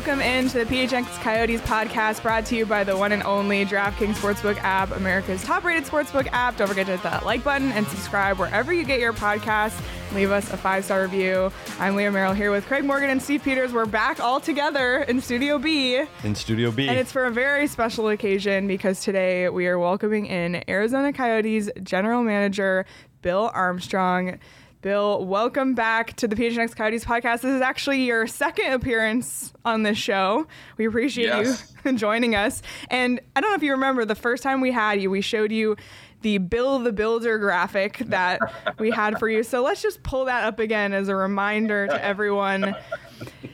[0.00, 4.14] Welcome into the PHNX Coyotes podcast brought to you by the one and only DraftKings
[4.14, 6.56] Sportsbook app, America's top rated sportsbook app.
[6.56, 9.78] Don't forget to hit that like button and subscribe wherever you get your podcasts.
[10.14, 11.52] Leave us a five star review.
[11.78, 13.74] I'm Leah Merrill here with Craig Morgan and Steve Peters.
[13.74, 16.02] We're back all together in Studio B.
[16.24, 16.88] in Studio B.
[16.88, 21.68] And it's for a very special occasion because today we are welcoming in Arizona Coyotes
[21.82, 22.86] general manager
[23.20, 24.38] Bill Armstrong.
[24.82, 27.42] Bill, welcome back to the PHNX Coyotes podcast.
[27.42, 30.46] This is actually your second appearance on this show.
[30.78, 31.74] We appreciate Yes.
[31.84, 32.62] you joining us.
[32.88, 35.52] And I don't know if you remember the first time we had you, we showed
[35.52, 35.76] you
[36.22, 38.40] the Bill the Builder graphic that
[38.78, 39.42] we had for you.
[39.42, 42.74] So let's just pull that up again as a reminder to everyone.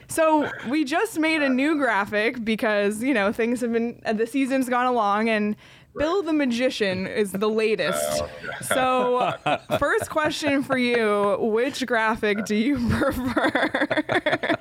[0.07, 4.69] So we just made a new graphic because you know things have been the season's
[4.69, 5.57] gone along and
[5.97, 8.21] Bill the Magician is the latest.
[8.21, 8.29] Oh,
[8.61, 14.55] so first question for you: Which graphic do you prefer?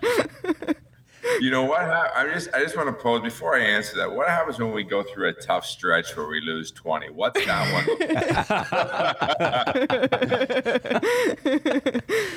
[1.40, 1.80] You know what?
[1.80, 4.10] I just I just want to pose before I answer that.
[4.12, 7.10] What happens when we go through a tough stretch where we lose twenty?
[7.10, 7.84] What's that one?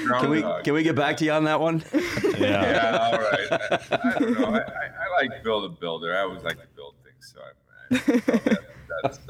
[0.19, 0.63] can we Groundhog.
[0.63, 1.83] can we get back to you on that one?
[2.37, 2.39] yeah.
[2.39, 3.47] Yeah, all right.
[3.51, 3.79] I,
[4.15, 4.45] I don't know.
[4.47, 6.15] I, I, I like Bill the Builder.
[6.15, 7.97] I always like to build things, so I, I,
[8.39, 8.59] that's,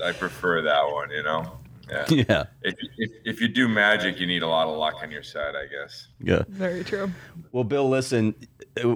[0.03, 1.09] I prefer that one.
[1.11, 1.59] You know.
[1.89, 2.05] Yeah.
[2.09, 2.43] Yeah.
[2.61, 5.55] If, if, if you do magic, you need a lot of luck on your side,
[5.55, 6.07] I guess.
[6.21, 6.43] Yeah.
[6.47, 7.11] Very true.
[7.51, 8.35] Well, Bill, listen,
[8.83, 8.95] uh,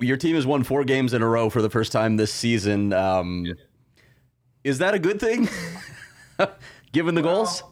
[0.00, 2.92] your team has won four games in a row for the first time this season.
[2.92, 3.54] Um,
[4.64, 5.48] Is that a good thing?
[6.92, 7.62] Given the goals?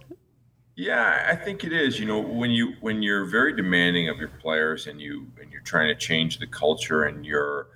[0.75, 1.99] Yeah, I think it is.
[2.00, 5.62] You know, when you when you're very demanding of your players and you and you're
[5.62, 7.69] trying to change the culture and you're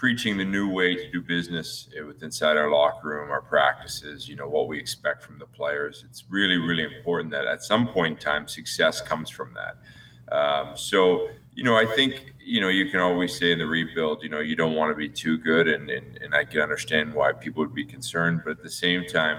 [0.00, 4.34] preaching the new way to do business with inside our locker room, our practices, you
[4.34, 6.06] know, what we expect from the players.
[6.08, 10.34] It's really, really important that at some point in time success comes from that.
[10.34, 14.22] Um, so, you know, I think, you know, you can always say in the rebuild,
[14.22, 17.12] you know, you don't want to be too good and, and, and I can understand
[17.12, 19.38] why people would be concerned, but at the same time,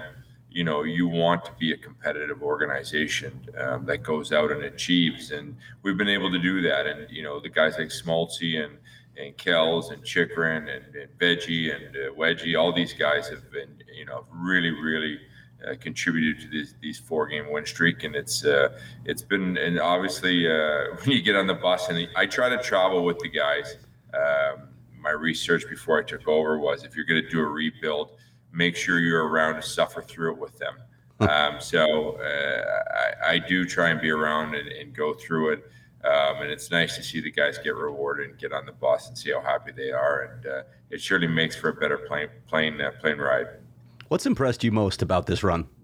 [0.54, 5.30] you know you want to be a competitive organization um, that goes out and achieves
[5.30, 8.76] and we've been able to do that and you know the guys like Schmaltzy and
[9.16, 13.82] and Kells and Chychrun and, and Veggie and uh, Wedgie all these guys have been
[13.94, 15.18] you know really really
[15.66, 19.80] uh, contributed to these these four game win streak and it's uh, it's been and
[19.80, 23.28] obviously uh, when you get on the bus and I try to travel with the
[23.28, 23.76] guys
[24.14, 24.68] um,
[24.98, 28.10] my research before I took over was if you're going to do a rebuild
[28.52, 30.74] make sure you're around to suffer through it with them.
[31.20, 35.70] Um, so uh, I, I do try and be around and, and go through it.
[36.04, 39.08] Um, and it's nice to see the guys get rewarded and get on the bus
[39.08, 40.22] and see how happy they are.
[40.22, 43.46] And uh, it surely makes for a better plane plane uh, plane ride.
[44.08, 45.66] What's impressed you most about this run?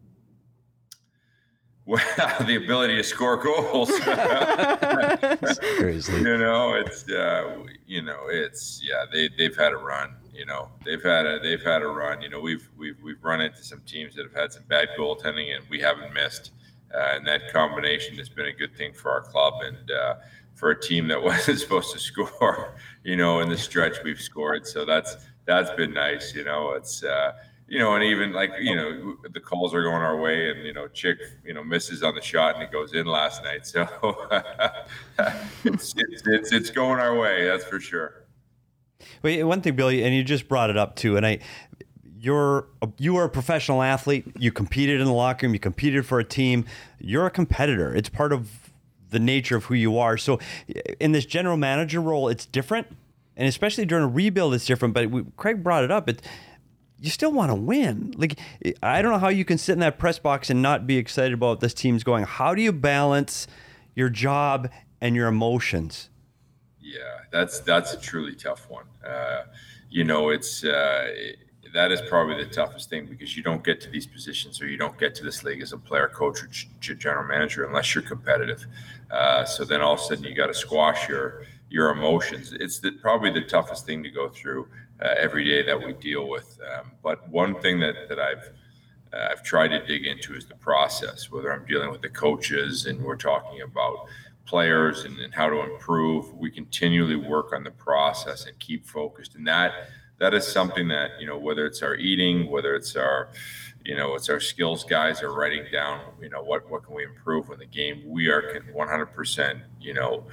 [1.88, 2.04] Well,
[2.44, 3.88] the ability to score goals.
[5.78, 6.18] Seriously.
[6.18, 9.06] you know, it's uh, you know, it's yeah.
[9.10, 10.14] They they've had a run.
[10.34, 12.20] You know, they've had a they've had a run.
[12.20, 15.56] You know, we've we've we've run into some teams that have had some bad goaltending,
[15.56, 16.50] and we haven't missed.
[16.94, 20.14] Uh, and that combination has been a good thing for our club and uh,
[20.54, 22.74] for a team that wasn't supposed to score.
[23.04, 26.34] You know, in the stretch we've scored, so that's that's been nice.
[26.34, 27.02] You know, it's.
[27.02, 27.32] Uh,
[27.70, 30.72] you know, and even like you know, the calls are going our way, and you
[30.72, 33.66] know, Chick, you know, misses on the shot and it goes in last night.
[33.66, 33.86] So
[35.64, 38.24] it's, it's it's it's going our way, that's for sure.
[39.22, 41.40] Wait, one thing, Billy, and you just brought it up too, and I,
[42.20, 44.26] you're a, you are a professional athlete.
[44.38, 45.54] You competed in the locker room.
[45.54, 46.64] You competed for a team.
[46.98, 47.94] You're a competitor.
[47.94, 48.70] It's part of
[49.10, 50.16] the nature of who you are.
[50.16, 50.38] So,
[51.00, 52.88] in this general manager role, it's different,
[53.36, 54.94] and especially during a rebuild, it's different.
[54.94, 56.08] But we, Craig brought it up.
[56.08, 56.22] It
[57.00, 58.14] you still want to win.
[58.16, 58.38] Like
[58.82, 61.32] I don't know how you can sit in that press box and not be excited
[61.32, 62.24] about this team's going.
[62.24, 63.46] How do you balance
[63.94, 64.68] your job
[65.00, 66.10] and your emotions?
[66.80, 66.98] Yeah,
[67.30, 68.86] that's that's a truly tough one.
[69.06, 69.44] Uh,
[69.90, 71.08] you know, it's uh,
[71.74, 74.76] that is probably the toughest thing because you don't get to these positions or you
[74.76, 78.66] don't get to this league as a player, coach, or general manager unless you're competitive.
[79.10, 82.52] Uh, so then all of a sudden you got to squash your your emotions.
[82.52, 84.68] It's the, probably the toughest thing to go through
[85.02, 86.58] uh, every day that we deal with.
[86.74, 88.50] Um, but one thing that that I've
[89.12, 91.30] uh, I've tried to dig into is the process.
[91.30, 94.06] Whether I'm dealing with the coaches and we're talking about
[94.44, 99.34] players and, and how to improve, we continually work on the process and keep focused.
[99.34, 99.88] And that
[100.18, 103.28] that is something that you know whether it's our eating whether it's our
[103.84, 107.04] you know it's our skills guys are writing down you know what what can we
[107.04, 110.24] improve in the game we are 100% you know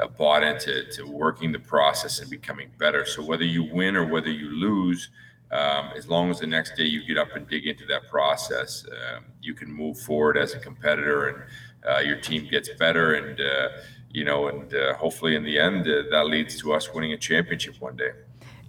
[0.00, 3.04] uh, bought into to working the process and becoming better.
[3.04, 5.10] So whether you win or whether you lose
[5.50, 8.86] um, as long as the next day you get up and dig into that process
[8.86, 11.42] um, you can move forward as a competitor and
[11.88, 13.68] uh, your team gets better and uh,
[14.10, 17.16] you know and uh, hopefully in the end uh, that leads to us winning a
[17.16, 18.12] championship one day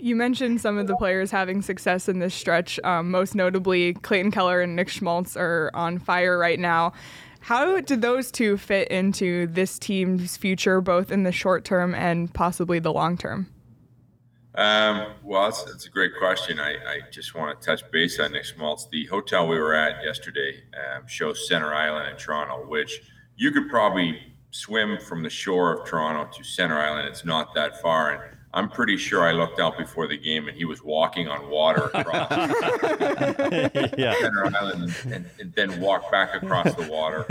[0.01, 2.79] you mentioned some of the players having success in this stretch.
[2.83, 6.93] Um, most notably, Clayton Keller and Nick Schmaltz are on fire right now.
[7.41, 12.31] How did those two fit into this team's future, both in the short term and
[12.33, 13.47] possibly the long term?
[14.53, 16.59] Um, well, that's, that's, a great question.
[16.59, 18.85] I, I, just want to touch base on Nick Schmaltz.
[18.91, 23.01] The hotel we were at yesterday um, shows Center Island in Toronto, which
[23.37, 24.19] you could probably
[24.51, 27.07] swim from the shore of Toronto to Center Island.
[27.07, 28.11] It's not that far.
[28.11, 31.49] And I'm pretty sure I looked out before the game and he was walking on
[31.49, 32.31] water across
[33.97, 34.13] yeah.
[34.19, 37.25] Center Island and, and, and, then walked back across the water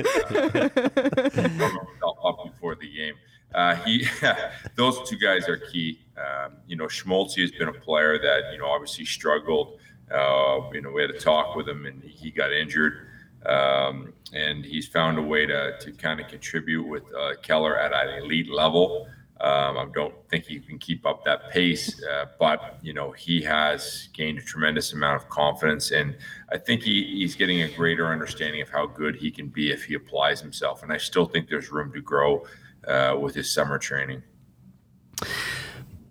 [2.02, 3.14] uh, up before the game.
[3.55, 4.06] Uh, he,
[4.76, 6.00] those two guys are key.
[6.17, 9.78] Um, you know, Schmaltz has been a player that you know obviously struggled.
[10.11, 13.06] Uh, you know, we had a talk with him and he got injured.
[13.46, 17.93] Um, and he's found a way to, to kind of contribute with uh, Keller at
[17.93, 19.08] an elite level.
[19.41, 23.41] Um, I don't think he can keep up that pace, uh, but you know he
[23.43, 26.17] has gained a tremendous amount of confidence, and
[26.53, 29.85] I think he, he's getting a greater understanding of how good he can be if
[29.85, 30.83] he applies himself.
[30.83, 32.45] And I still think there's room to grow
[32.87, 34.23] uh, with his summer training.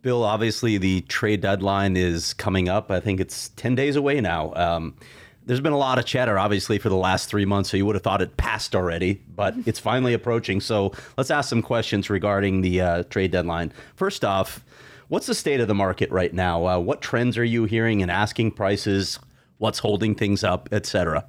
[0.02, 2.90] Bill, obviously the trade deadline is coming up.
[2.90, 4.54] I think it's ten days away now.
[4.56, 4.96] Um,
[5.46, 7.96] there's been a lot of chatter, obviously, for the last three months, so you would
[7.96, 10.62] have thought it passed already, but it's finally approaching.
[10.62, 13.74] So let's ask some questions regarding the uh, trade deadline.
[13.96, 14.64] First off,
[15.08, 16.66] what's the state of the market right now?
[16.66, 19.20] Uh, what trends are you hearing in asking prices?
[19.58, 21.26] What's holding things up, etc.?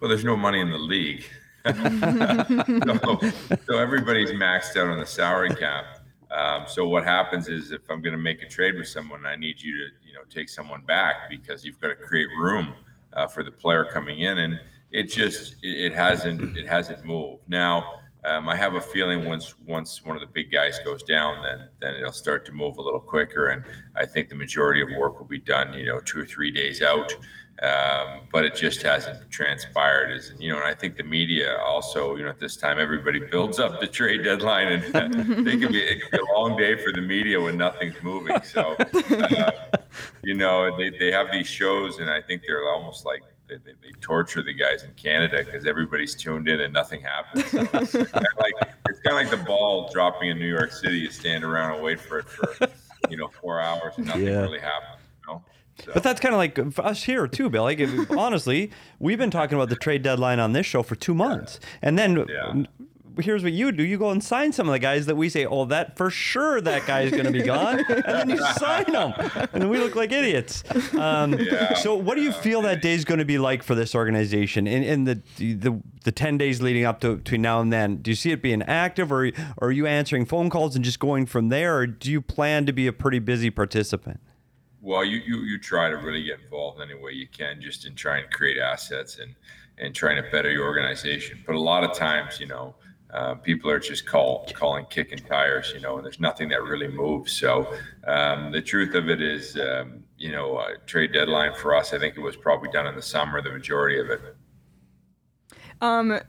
[0.00, 1.24] Well, there's no money in the league,
[1.64, 5.93] so, so everybody's maxed out on the salary cap.
[6.34, 9.36] Um, so what happens is if I'm going to make a trade with someone, I
[9.36, 12.74] need you to you know take someone back because you've got to create room
[13.12, 14.60] uh, for the player coming in, and
[14.90, 17.42] it just it, it hasn't it hasn't moved.
[17.46, 21.42] Now um, I have a feeling once once one of the big guys goes down,
[21.42, 23.62] then then it'll start to move a little quicker, and
[23.94, 26.82] I think the majority of work will be done you know two or three days
[26.82, 27.14] out.
[27.64, 30.10] Um, but it just hasn't transpired.
[30.10, 33.20] Is you know, and I think the media also, you know, at this time everybody
[33.20, 34.84] builds up the trade deadline, and
[35.48, 38.36] it can be it can be a long day for the media when nothing's moving.
[38.42, 39.50] So, uh,
[40.24, 43.72] you know, they, they have these shows, and I think they're almost like they, they,
[43.82, 47.46] they torture the guys in Canada because everybody's tuned in and nothing happens.
[47.50, 48.54] So it's kind of like
[48.88, 50.98] it's kind of like the ball dropping in New York City.
[50.98, 52.68] You stand around and wait for it for
[53.08, 54.40] you know four hours and nothing yeah.
[54.40, 54.93] really happens.
[55.78, 55.92] You know?
[55.92, 55.94] So.
[55.94, 57.64] But that's kind of like us here too, Bill.
[57.64, 61.58] Like, honestly, we've been talking about the trade deadline on this show for two months,
[61.82, 62.64] and then yeah.
[63.20, 65.44] here's what you do: you go and sign some of the guys that we say,
[65.46, 68.90] "Oh, that for sure, that guy is going to be gone," and then you sign
[68.92, 69.14] them,
[69.52, 70.62] and then we look like idiots.
[70.94, 71.74] Um, yeah.
[71.74, 74.66] So, what do you feel that day is going to be like for this organization
[74.66, 77.96] in, in the, the the ten days leading up to between now and then?
[77.96, 79.26] Do you see it being active, or,
[79.56, 82.64] or are you answering phone calls and just going from there, or do you plan
[82.66, 84.20] to be a pretty busy participant?
[84.84, 87.86] Well, you, you you try to really get involved in any way you can, just
[87.86, 89.34] in trying to create assets and
[89.78, 91.42] and trying to better your organization.
[91.46, 92.74] But a lot of times, you know,
[93.12, 96.88] uh, people are just call calling kicking tires, you know, and there's nothing that really
[96.88, 97.32] moves.
[97.32, 97.74] So
[98.06, 101.98] um, the truth of it is, um, you know, uh, trade deadline for us, I
[101.98, 104.20] think it was probably done in the summer, the majority of it.
[105.80, 106.20] Um,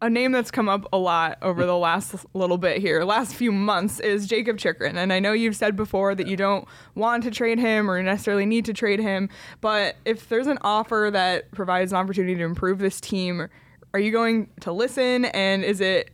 [0.00, 3.50] a name that's come up a lot over the last little bit here, last few
[3.50, 4.96] months, is Jakob Chychrun.
[4.96, 8.46] And I know you've said before that you don't want to trade him or necessarily
[8.46, 9.28] need to trade him,
[9.60, 13.48] but if there's an offer that provides an opportunity to improve this team,
[13.92, 15.24] are you going to listen?
[15.26, 16.10] And is it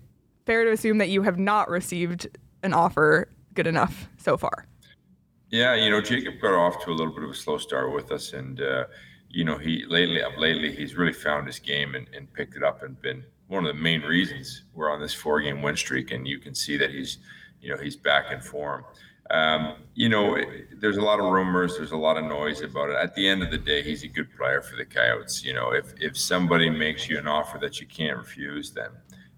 [0.47, 2.27] fair to assume that you have not received
[2.63, 4.67] an offer good enough so far?
[5.51, 8.11] Yeah, you know, Jakob got off to a little bit of a slow start with
[8.11, 8.85] us, and uh,
[9.29, 12.83] you know, he lately, lately, he's really found his game and, and picked it up,
[12.83, 16.11] and been one of the main reasons we're on this four-game win streak.
[16.11, 17.19] And you can see that he's,
[17.61, 18.85] you know, he's back in form.
[19.31, 20.37] Um, you know,
[20.73, 22.97] there's a lot of rumors, there's a lot of noise about it.
[22.97, 25.43] At the end of the day, he's a good player for the Coyotes.
[25.43, 28.91] You know, if if somebody makes you an offer that you can't refuse, then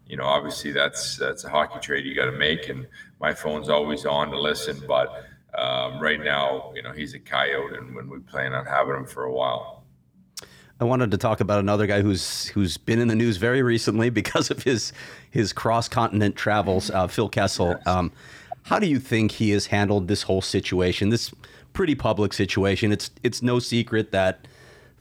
[0.07, 2.87] you know, obviously that's that's a hockey trade you got to make, and
[3.21, 7.77] my phone's always on to listen, but um, right now, you know, he's a coyote,
[7.77, 9.76] and when we plan on having him for a while.
[10.79, 14.11] I wanted to talk about another guy who's who's been in the news very recently
[14.21, 14.93] because of his
[15.31, 17.77] his cross continent travels, uh, Phil Kessel.
[17.87, 18.13] Um,
[18.65, 21.11] how do you think he has handled this whole situation?
[21.11, 21.33] This
[21.73, 22.93] pretty public situation.
[22.93, 24.47] It's it's no secret that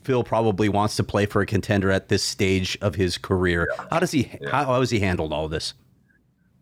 [0.03, 3.67] Phil probably wants to play for a contender at this stage of his career.
[3.72, 3.86] Yeah.
[3.91, 4.50] How does he yeah.
[4.51, 5.74] how, how has he handled all this?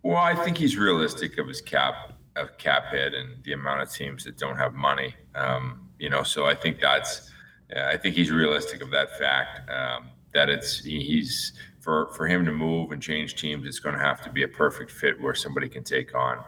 [0.02, 3.92] Well, I think he's realistic of his cap a cap hit and the amount of
[3.92, 5.16] teams that don't have money.
[5.36, 7.32] Um, you know, so I think that's
[7.76, 12.52] I think he's realistic of that fact um, that it's he's for for him to
[12.52, 13.66] move and change teams.
[13.66, 16.40] It's going to have to be a perfect fit where somebody can take on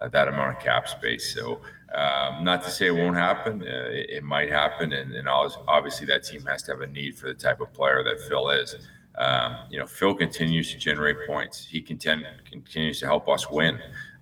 [0.00, 1.34] uh, that amount of cap space.
[1.34, 1.60] So.
[1.94, 3.60] Um, not to say it won't happen.
[3.60, 7.18] Uh, it, it, might happen, and, and obviously that team has to have a need
[7.18, 8.76] for the type of player that Phil is.
[9.16, 11.66] Um, you know, Phil continues to generate points.
[11.66, 13.78] He contend, continues to help us win.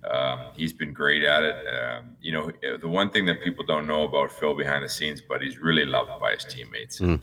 [0.09, 1.55] Um, he's been great at it.
[1.67, 5.21] Um, you know, the one thing that people don't know about Phil behind the scenes,
[5.21, 6.99] but he's really loved by his teammates.
[6.99, 7.21] Mm.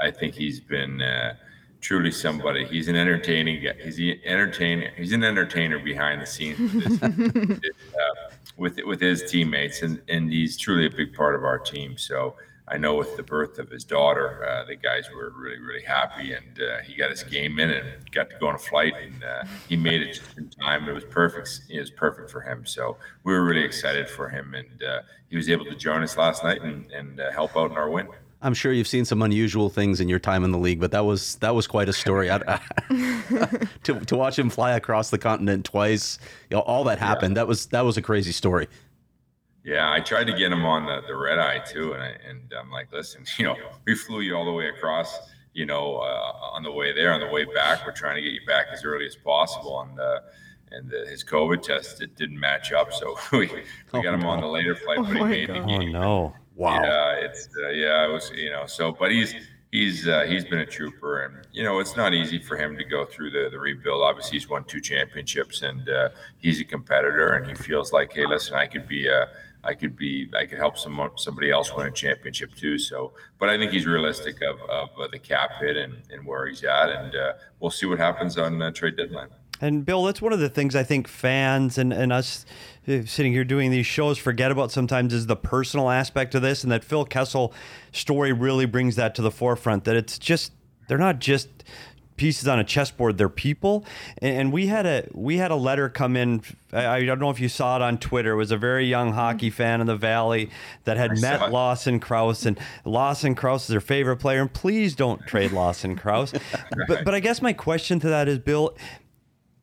[0.00, 1.34] I think he's been uh,
[1.80, 2.64] truly somebody.
[2.66, 3.74] He's an entertaining guy.
[3.82, 4.90] He's an entertainer.
[4.96, 10.32] He's an entertainer behind the scenes with his, uh, with, with his teammates, and and
[10.32, 11.98] he's truly a big part of our team.
[11.98, 15.82] So I know with the birth of his daughter, uh, the guys were really, really
[15.82, 18.94] happy, and uh, he got his game in and got to go on a flight,
[19.02, 20.88] and uh, he made it just in time.
[20.88, 21.60] It was perfect.
[21.68, 22.64] It was perfect for him.
[22.64, 26.16] So we were really excited for him, and uh, he was able to join us
[26.16, 28.08] last night and, and uh, help out in our win.
[28.44, 31.06] I'm sure you've seen some unusual things in your time in the league, but that
[31.06, 32.28] was that was quite a story.
[32.28, 36.18] to to watch him fly across the continent twice,
[36.50, 37.32] you know, all that happened.
[37.32, 37.42] Yeah.
[37.42, 38.68] That was that was a crazy story.
[39.64, 42.52] Yeah, I tried to get him on the, the red eye too, and I, and
[42.58, 43.56] I'm like, listen, you know,
[43.86, 45.18] we flew you all the way across,
[45.54, 48.32] you know, uh, on the way there, on the way back, we're trying to get
[48.32, 50.20] you back as early as possible, and uh,
[50.70, 53.62] and the, his COVID test it didn't match up, so we, we
[53.94, 54.28] oh, got him no.
[54.28, 55.62] on the later flight, but oh he made God.
[55.62, 55.94] the game.
[55.94, 56.34] Oh no!
[56.56, 56.82] Wow.
[56.82, 59.34] Yeah, it's uh, yeah, it was you know, so but he's
[59.72, 62.84] he's uh, he's been a trooper, and you know it's not easy for him to
[62.84, 64.02] go through the the rebuild.
[64.02, 68.26] Obviously, he's won two championships, and uh, he's a competitor, and he feels like, hey,
[68.26, 69.28] listen, I could be a
[69.64, 72.78] I could be I could help some somebody else win a championship too.
[72.78, 76.46] So, but I think he's realistic of, of uh, the cap hit and, and where
[76.46, 79.28] he's at, and uh, we'll see what happens on uh, trade deadline.
[79.60, 82.44] And Bill, that's one of the things I think fans and, and us
[82.88, 86.64] uh, sitting here doing these shows forget about sometimes is the personal aspect of this,
[86.64, 87.54] and that Phil Kessel
[87.92, 89.84] story really brings that to the forefront.
[89.84, 90.52] That it's just
[90.88, 91.48] they're not just
[92.16, 93.84] pieces on a chessboard they're people.
[94.18, 96.42] And we had a we had a letter come in
[96.72, 98.32] I, I, don't know if you saw it on twitter.
[98.32, 100.50] It was a very young hockey fan in the valley
[100.84, 104.94] that had I met lawson crouse and lawson crouse is their favorite player and please
[104.94, 106.32] don't trade lawson crouse
[106.88, 108.76] but but i guess my question to that is bill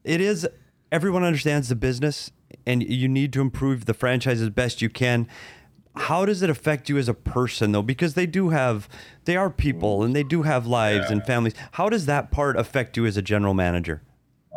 [0.04, 0.48] it is
[0.92, 2.32] everyone understands the business
[2.66, 5.28] and you need to improve the franchise as best you can
[5.96, 7.82] how does it affect you as a person though?
[7.82, 8.88] Because they do have
[9.26, 11.14] they are people and they do have lives yeah.
[11.14, 11.54] and families.
[11.74, 14.02] How does that part affect you as a general manager?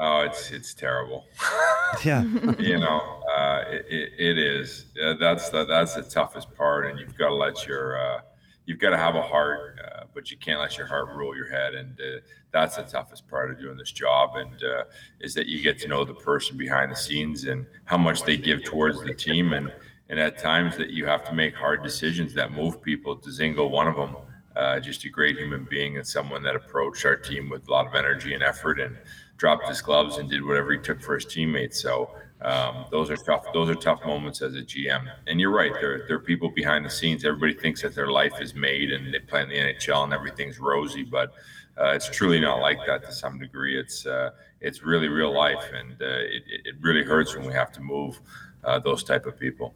[0.01, 1.25] Oh it's it's terrible.
[2.03, 2.25] Yeah.
[2.59, 4.87] You know uh, it, it is.
[5.01, 8.21] Uh, that's the, that's the toughest part and you've got to let your uh,
[8.67, 11.49] you've got to have a heart uh, but you can't let your heart rule your
[11.49, 12.19] head and uh,
[12.53, 14.85] that's the toughest part of doing this job and uh,
[15.21, 18.37] is that you get to know the person behind the scenes and how much they
[18.37, 19.71] give towards the team and
[20.09, 23.17] and at times that you have to make hard decisions that move people.
[23.17, 24.17] Dzingel, one of them,
[24.57, 27.87] uh, just a great human being and someone that approached our team with a lot
[27.87, 28.97] of energy and effort and
[29.37, 31.81] dropped his gloves and did whatever he took for his teammates.
[31.81, 32.11] So
[32.43, 33.47] um, those are tough.
[33.53, 35.11] Those are tough moments as a GM.
[35.27, 35.73] And you're right.
[35.73, 37.25] There, there are people behind the scenes.
[37.25, 40.59] Everybody thinks that their life is made and they play in the NHL and everything's
[40.59, 41.33] rosy, but
[41.81, 43.79] uh, it's truly not like that to some degree.
[43.79, 44.31] It's uh,
[44.61, 48.21] it's really real life, and uh, it, it really hurts when we have to move
[48.63, 49.75] uh, those type of people.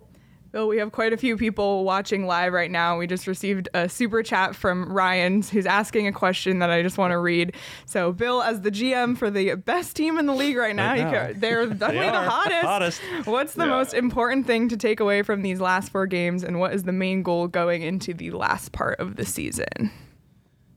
[0.50, 2.96] Bill, we have quite a few people watching live right now.
[2.96, 6.96] We just received a super chat from Ryan who's asking a question that I just
[6.96, 7.54] want to read.
[7.84, 11.12] So, Bill, as the GM for the best team in the league right now, right
[11.12, 11.38] now.
[11.38, 12.62] they're definitely they the hottest.
[12.62, 13.00] hottest.
[13.26, 13.72] What's the yeah.
[13.72, 16.92] most important thing to take away from these last four games, and what is the
[16.92, 19.90] main goal going into the last part of the season?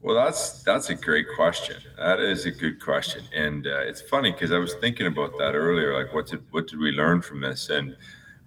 [0.01, 1.77] Well, that's that's a great question.
[1.97, 5.55] That is a good question, and uh, it's funny because I was thinking about that
[5.55, 5.93] earlier.
[5.93, 7.69] Like, what did what did we learn from this?
[7.69, 7.95] And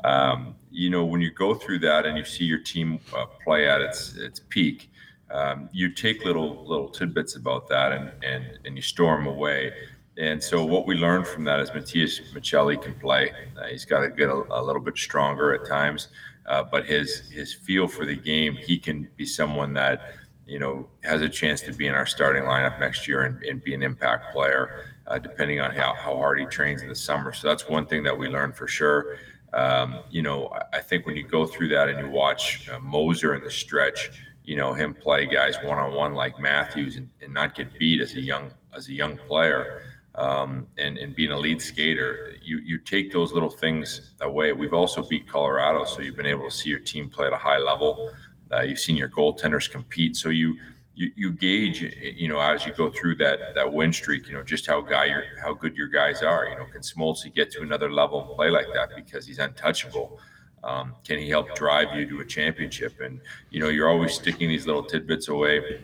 [0.04, 3.68] um, you know, when you go through that and you see your team uh, play
[3.68, 4.90] at its its peak,
[5.30, 9.72] um, you take little little tidbits about that and and and you store them away.
[10.16, 13.32] And so what we learned from that is Matias Maccelli can play.
[13.58, 16.08] Uh, he's got to get a, a, little bit stronger at times,
[16.46, 20.12] uh, but his his feel for the game, he can be someone that
[20.46, 23.64] you know has a chance to be in our starting lineup next year and, and
[23.64, 27.32] be an impact player, uh, depending on how, how hard he trains in the summer.
[27.32, 29.16] So that's one thing that we learned for sure.
[29.54, 33.34] Um, you know, I think when you go through that and you watch uh, Moser
[33.34, 34.10] in the stretch,
[34.42, 38.00] you know him play guys one on one like Matthews and, and not get beat
[38.02, 39.82] as a young as a young player
[40.16, 44.52] um, and, and being a lead skater, you, you take those little things away.
[44.52, 47.36] We've also beat Colorado, so you've been able to see your team play at a
[47.36, 48.12] high level.
[48.52, 50.56] Uh, you've seen your goaltenders compete, so you,
[50.94, 51.82] you you gauge,
[52.16, 55.06] you know, as you go through that that win streak, you know, just how guy
[55.06, 56.46] your how good your guys are.
[56.46, 60.18] You know, can Schmaltz get to another level and play like that because he's untouchable?
[60.62, 63.00] Um, can he help drive you to a championship?
[63.00, 63.20] And
[63.50, 65.80] you know, you're always sticking these little tidbits away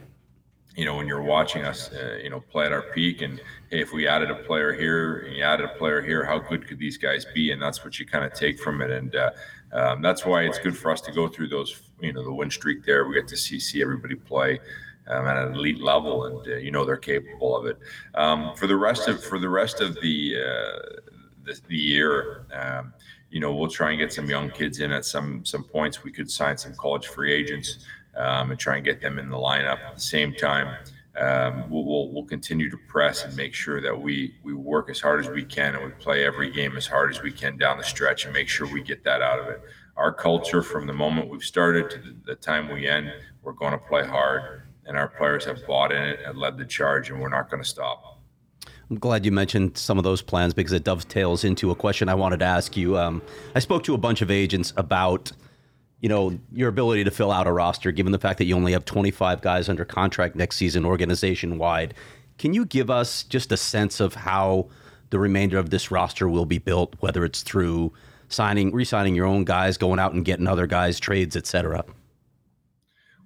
[0.77, 3.41] you know, when you're watching us, uh, you know, play at our peak, and
[3.71, 6.67] hey, if we added a player here and you added a player here, how good
[6.67, 7.51] could these guys be?
[7.51, 9.31] And that's what you kind of take from it, and uh,
[9.73, 12.51] um, that's why it's good for us to go through those, you know, the win
[12.51, 13.07] streak there.
[13.07, 14.61] We get to see see everybody play.
[15.09, 17.79] Um, at an elite level, and uh, you know they're capable of it.
[18.15, 21.01] Um, for the rest of for the rest of the uh,
[21.43, 22.93] the, the, year, um,
[23.31, 26.03] you know, we'll try and get some young kids in at some some points.
[26.03, 29.37] We could sign some college free agents um, and try and get them in the
[29.37, 30.77] lineup at the same time.
[31.19, 35.01] Um, we'll, we'll, we'll, continue to press and make sure that we we work as
[35.01, 37.79] hard as we can and we play every game as hard as we can down
[37.79, 39.61] the stretch and make sure we get that out of it.
[39.97, 43.73] Our culture from the moment we've started to the, the time we end, we're going
[43.73, 47.21] to play hard, and our players have bought in it and led the charge, and
[47.21, 48.19] we're not going to stop.
[48.91, 52.15] I'm glad you mentioned some of those plans because it dovetails into a question I
[52.15, 52.99] wanted to ask you.
[52.99, 53.23] Um,
[53.55, 55.31] I spoke to a bunch of agents about
[56.01, 58.73] you know, your ability to fill out a roster, given the fact that you only
[58.73, 61.95] have 25 guys under contract next season, organization wide.
[62.39, 64.71] Can you give us just a sense of how
[65.11, 67.93] the remainder of this roster will be built, whether it's through
[68.29, 71.85] signing, re-signing your own guys, going out and getting other guys, trades, etc.?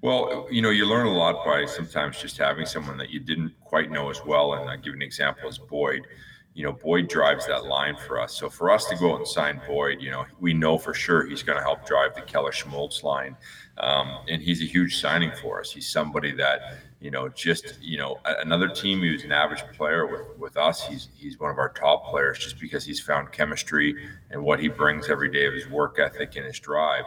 [0.04, 3.54] Well, you know, you learn a lot by sometimes just having someone that you didn't
[3.64, 4.52] quite know as well.
[4.52, 6.06] And I give an example as Boyd
[6.54, 8.32] you know, Boyd drives that line for us.
[8.32, 11.26] So for us to go out and sign Boyd, you know, we know for sure
[11.26, 13.36] he's going to help drive the Keller Schmaltz line.
[13.78, 15.72] Um, and he's a huge signing for us.
[15.72, 20.38] He's somebody that, you know, just, you know, another team who's an average player with,
[20.38, 20.86] with us.
[20.86, 23.96] He's, he's one of our top players just because he's found chemistry
[24.30, 27.04] and what he brings every day of his work ethic and his drive.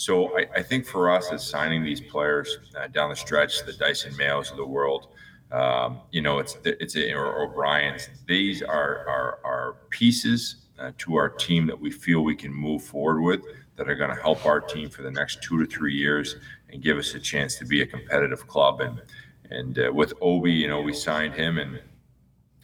[0.00, 3.72] So I, I think for us as signing these players uh, down the stretch, the
[3.72, 5.08] Dysin Mayos of the world,
[5.52, 8.08] um, you know, it's it's or O'Brien's.
[8.26, 12.82] These are are, are pieces uh, to our team that we feel we can move
[12.82, 13.42] forward with
[13.76, 16.36] that are going to help our team for the next two to three years
[16.70, 18.80] and give us a chance to be a competitive club.
[18.80, 19.02] And
[19.50, 21.78] and uh, with Obi, you know, we signed him, and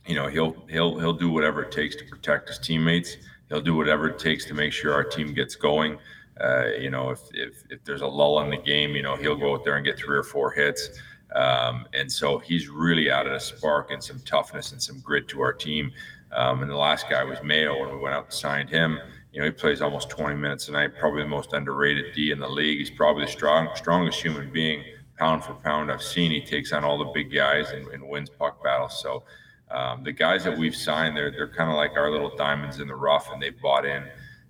[0.06, 3.18] you know he'll he'll he'll do whatever it takes to protect his teammates.
[3.50, 5.98] He'll do whatever it takes to make sure our team gets going.
[6.40, 9.36] Uh, you know, if, if if there's a lull in the game, you know, he'll
[9.36, 10.90] go out there and get three or four hits.
[11.34, 15.40] Um, and so he's really added a spark and some toughness and some grit to
[15.40, 15.92] our team.
[16.32, 18.98] Um, and the last guy was Mayo when we went out and signed him.
[19.32, 22.38] You know, he plays almost 20 minutes a night, probably the most underrated D in
[22.38, 22.78] the league.
[22.78, 24.82] He's probably the strong, strongest human being,
[25.18, 26.30] pound for pound, I've seen.
[26.30, 29.00] He takes on all the big guys and, and wins puck battles.
[29.02, 29.24] So
[29.70, 32.88] um, the guys that we've signed, they're, they're kind of like our little diamonds in
[32.88, 34.04] the rough, and they've bought in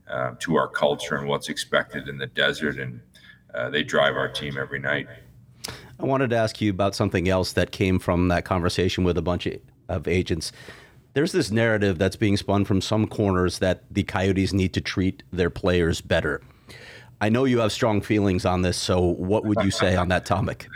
[0.09, 2.79] uh, to our culture and what's expected in the desert.
[2.79, 3.01] And
[3.55, 5.09] uh, they drive our team every night.
[5.99, 9.23] I wanted to ask you about something else that came from that conversation with a
[9.23, 9.49] bunch
[9.89, 10.53] of agents.
[11.15, 15.23] There's this narrative that's being spun from some corners that the Coyotes need to treat
[15.33, 16.43] their players better.
[17.21, 20.27] I know you have strong feelings on this, so what would you say on that
[20.27, 20.67] topic?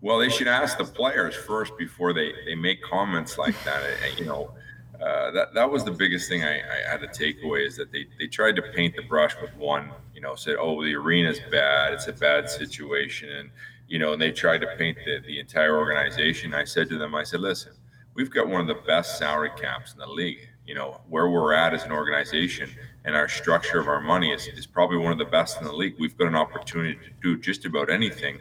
[0.00, 3.82] Well, they should ask the players first before they, they make comments like that.
[4.18, 4.54] You know,
[5.00, 7.90] uh, that that was the biggest thing I, I, had to take away is that
[7.90, 11.40] they, they tried to paint the brush with one, you know, said, oh, the arena's
[11.50, 13.50] bad, it's a bad situation, and
[13.88, 16.54] you know, and they tried to paint the, the entire organization.
[16.54, 17.72] I said to them, I said, listen,
[18.14, 20.48] we've got one of the best salary caps in the league.
[20.66, 22.70] You know, where we're at as an organization
[23.04, 25.72] and our structure of our money is, is probably one of the best in the
[25.72, 25.96] league.
[25.98, 28.38] We've got an opportunity to do just about anything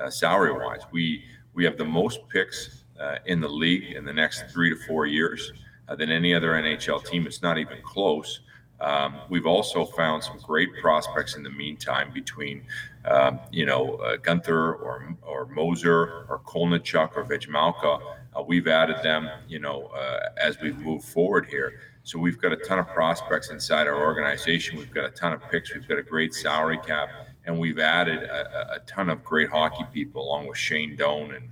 [0.00, 0.82] uh, salary wise.
[0.92, 4.76] We, we have the most picks uh, in the league in the next three to
[4.86, 5.52] four years
[5.88, 7.26] uh, than any other NHL team.
[7.26, 8.40] It's not even close.
[8.80, 12.66] Um, we've also found some great prospects in the meantime between
[13.04, 18.00] um, you know, uh, Guenther or or Moser or Kovalchuk or Vejmelka.
[18.36, 21.80] Uh, we've added them, you know, uh, as we've moved forward here.
[22.02, 24.76] So we've got a ton of prospects inside our organization.
[24.76, 25.72] We've got a ton of picks.
[25.72, 27.08] We've got a great salary cap,
[27.46, 31.48] and we've added a, a ton of great hockey people, along with Shane Doan and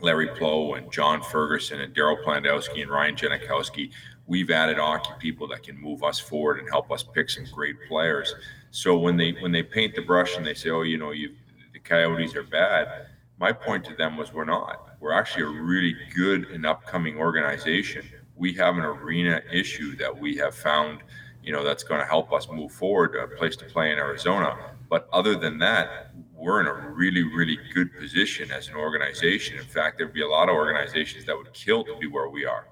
[0.00, 3.90] Larry Pleau and John Ferguson and Darryl Plandowski and Ryan Jankowski.
[4.26, 7.76] We've added hockey people that can move us forward and help us pick some great
[7.88, 8.34] players.
[8.70, 11.34] So when they when they paint the brush and they say, "Oh, you know, you
[11.72, 13.06] the Coyotes are bad,"
[13.38, 14.96] my point to them was, "We're not.
[15.00, 18.04] We're actually a really good and upcoming organization.
[18.36, 21.00] We have an arena issue that we have found,
[21.42, 24.56] you know, that's going to help us move forward, a place to play in Arizona.
[24.88, 26.07] But other than that,
[26.38, 29.58] we're in a really, really good position as an organization.
[29.58, 32.46] In fact, there'd be a lot of organizations that would kill to be where we
[32.46, 32.66] are."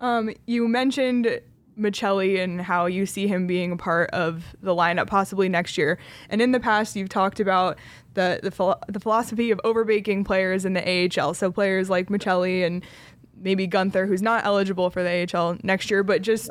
[0.00, 1.40] Um, you mentioned
[1.78, 5.98] Maccelli and how you see him being a part of the lineup possibly next year.
[6.28, 7.78] And in the past, you've talked about
[8.14, 11.34] the the, philo- the philosophy of overbaking players in the AHL.
[11.34, 12.84] So players like Maccelli and
[13.36, 16.50] maybe Guenther, who's not eligible for the AHL next year, but just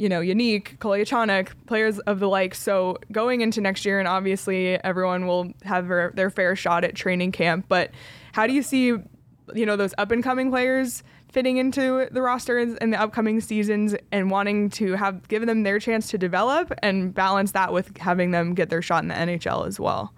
[0.00, 2.54] you know, Jenik, Kolyachonok, players of the like.
[2.54, 6.94] So going into next year, and obviously everyone will have their, their fair shot at
[6.94, 7.66] training camp.
[7.68, 7.90] But
[8.32, 11.04] how do you see, you know, those up and coming players?
[11.30, 15.78] fitting into the roster in, the upcoming seasons and wanting to have given them their
[15.78, 19.64] chance to develop and balance that with having them get their shot in the NHL
[19.64, 20.12] as well.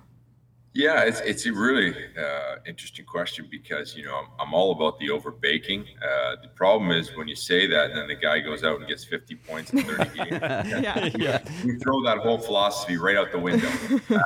[0.74, 4.98] Yeah, it's, it's a really uh, interesting question because, you know, I'm, I'm all about
[4.98, 5.84] the over baking.
[6.02, 8.88] Uh, the problem is when you say that and then the guy goes out and
[8.88, 11.10] gets 50 points in 30 games, yeah.
[11.18, 11.42] yeah.
[11.62, 13.68] you throw that whole philosophy right out the window.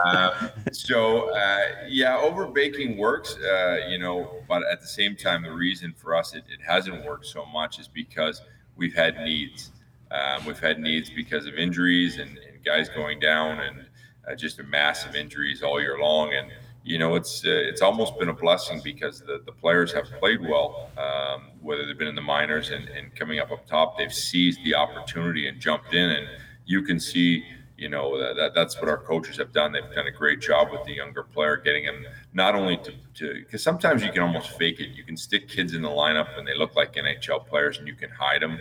[0.05, 5.43] uh, so, uh, yeah, over baking works, uh, you know, but at the same time,
[5.43, 8.41] the reason for us it, it hasn't worked so much is because
[8.77, 9.73] we've had needs.
[10.13, 13.86] Um, we've had needs because of injuries and, and guys going down and
[14.31, 16.33] uh, just massive injuries all year long.
[16.33, 16.51] And
[16.87, 20.41] you know, it's uh, it's almost been a blessing because the, the players have played
[20.41, 24.15] well, um, whether they've been in the minors and, and coming up up top, they've
[24.15, 26.11] seized the opportunity and jumped in.
[26.11, 26.29] And
[26.65, 27.45] you can see,
[27.77, 29.73] you know, that, that that's what our coaches have done.
[29.73, 32.79] They've done a great job with the younger player, getting them not only
[33.15, 34.91] to because sometimes you can almost fake it.
[34.91, 37.95] You can stick kids in the lineup and they look like NHL players, and you
[37.95, 38.61] can hide them.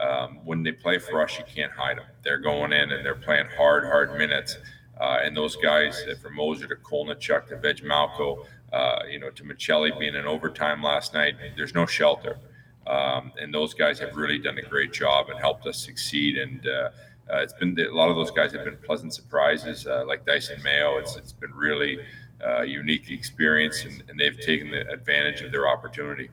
[0.00, 2.04] Um, when they play for us, you can't hide them.
[2.22, 4.58] They're going in and they're playing hard, hard minutes
[5.00, 9.44] uh, and those guys, uh, from Moser to Kovalchuk to Vejmelka, uh, you know, to
[9.44, 12.38] Maccelli being in overtime last night, there's no shelter.
[12.86, 16.38] Um, and those guys have really done a great job and helped us succeed.
[16.38, 16.90] And uh,
[17.30, 20.62] uh, it's been a lot of those guys have been pleasant surprises, uh, like Dysin
[20.62, 20.96] Mayo.
[20.98, 21.98] It's it's been really
[22.40, 26.28] a unique experience, and, and, they've taken the advantage of their opportunity.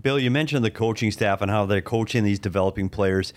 [0.00, 3.34] Bill, you mentioned the coaching staff and how they're coaching these developing players.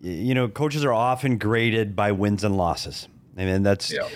[0.00, 3.08] You know, coaches are often graded by wins and losses.
[3.36, 4.08] I mean, that's yeah.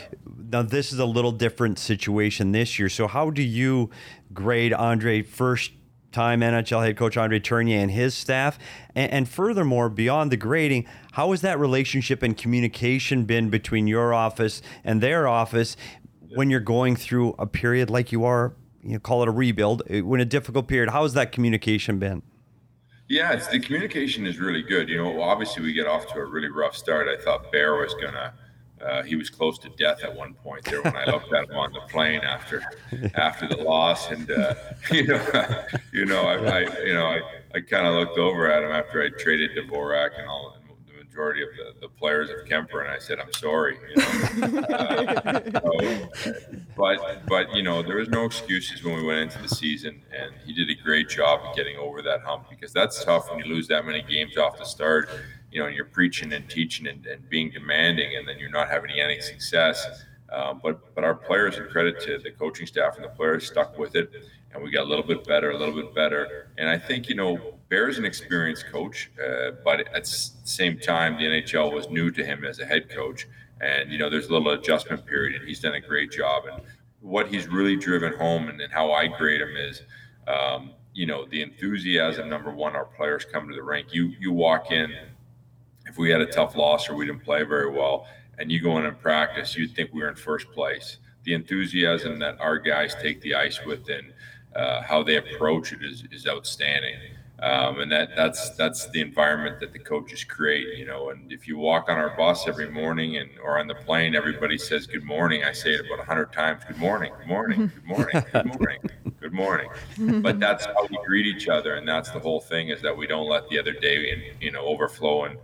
[0.51, 2.89] now this is a little different situation this year.
[2.89, 3.91] So, how do you
[4.33, 5.73] grade Andre first
[6.13, 8.59] time NHL head coach Andre Tourigny and his staff?
[8.95, 14.13] And, and, furthermore, beyond the grading, how has that relationship and communication been between your
[14.13, 15.77] office and their office
[16.35, 18.55] when you're going through a period like you are?
[18.83, 19.83] You know, call it a rebuild.
[19.91, 22.23] Uh, when a difficult period, how has that communication been?
[23.09, 24.89] Yeah, it's the communication is really good.
[24.89, 27.09] You know, obviously we get off to a really rough start.
[27.09, 28.35] I thought Bear was gonna
[28.85, 31.57] uh, he was close to death at one point there when I looked at him
[31.57, 32.63] on the plane after
[33.15, 34.55] after the loss, and uh,
[34.91, 37.21] you know, you know, I, I you know, I,
[37.55, 40.67] I kind of looked over at him after I traded Dvorak and all the
[41.17, 44.59] majority of the, the players of Kuemper, and I said, "I'm sorry," you know.
[44.61, 46.35] uh, so,
[46.77, 50.35] but but you know, there was no excuses when we went into the season, and
[50.45, 53.47] he did a great job of getting over that hump because that's tough when you
[53.47, 55.09] lose that many games off the start
[55.57, 58.91] you know, you're preaching and teaching and, and being demanding, and then you're not having
[58.91, 60.05] any success.
[60.29, 63.79] Uh, but but our players, and credit to the coaching staff and the players, stuck
[63.79, 64.11] with it,
[64.53, 66.51] and we got a little bit better, a little bit better.
[66.59, 71.17] And I think you know, Bear's an experienced coach, uh, but at the same time,
[71.17, 73.27] the NHL was new to him as a head coach,
[73.63, 76.43] and you know, there's a little adjustment period, and he's done a great job.
[76.53, 76.61] And
[77.01, 79.81] what he's really driven home, and, and how I grade him is.
[80.29, 84.33] Um, you know the enthusiasm number one our players come to the rink you you
[84.33, 84.91] walk in
[85.87, 88.07] if we had a tough loss or we didn't play very well
[88.39, 90.99] and you go in and practice, you'd think we were in first place.
[91.25, 94.13] The enthusiasm that our guys take the ice with and
[94.55, 96.97] uh, how they approach it is, is outstanding.
[97.39, 101.11] Um, and that that's that's the environment that the coaches create, you know.
[101.11, 104.57] And if you walk on our bus every morning and or on the plane, everybody
[104.57, 105.45] says good morning.
[105.45, 106.63] I say it about hundred times.
[106.67, 107.13] Good morning.
[107.19, 107.71] Good morning.
[107.75, 108.25] Good morning.
[108.33, 108.79] Good morning.
[109.21, 110.23] Good morning.
[110.23, 113.07] But that's how we greet each other, and that's the whole thing is that we
[113.07, 115.37] don't let the other day, you know, overflow and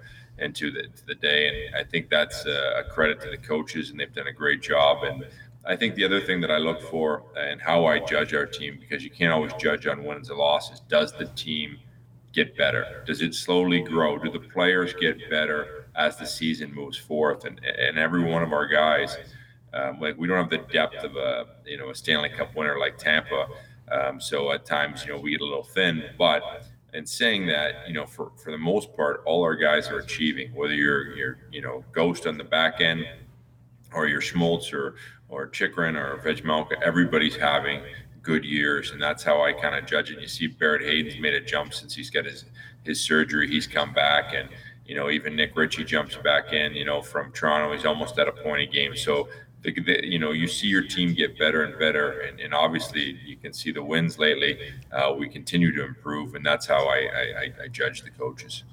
[0.42, 1.66] into the to the day.
[1.66, 5.04] And I think that's a credit to the coaches, and they've done a great job.
[5.04, 5.24] And
[5.64, 8.78] I think the other thing that I look for and how I judge our team,
[8.80, 11.78] because you can't always judge on wins and losses, does the team
[12.32, 13.04] get better?
[13.06, 14.18] Does it slowly grow?
[14.18, 17.44] Do the players get better as the season moves forth?
[17.44, 19.16] And and every one of our guys,
[19.72, 22.78] um, like we don't have the depth of a you know a Stanley Cup winner
[22.78, 23.46] like Tampa,
[23.90, 26.04] um, so at times you know we get a little thin.
[26.18, 29.98] But in saying that, you know for for the most part, all our guys are
[29.98, 30.54] achieving.
[30.54, 33.06] Whether you're you're you know Ghost on the back end,
[33.94, 34.96] or your Schmaltz or
[35.28, 37.80] or Chychrun or Vejmelka, everybody's having
[38.22, 40.20] good years, and that's how I kind of judge it.
[40.20, 42.44] You see, Barrett Hayton's made a jump since he's got his
[42.84, 43.48] his surgery.
[43.48, 44.48] He's come back, and
[44.86, 46.74] you know even Nick Ritchie jumps back in.
[46.74, 48.96] You know from Toronto, he's almost at a point a game.
[48.96, 49.28] So
[49.62, 53.18] the, the, you know you see your team get better and better, and, and obviously
[53.24, 54.58] you can see the wins lately.
[54.92, 58.64] Uh, we continue to improve, and that's how I, I, I judge the coaches.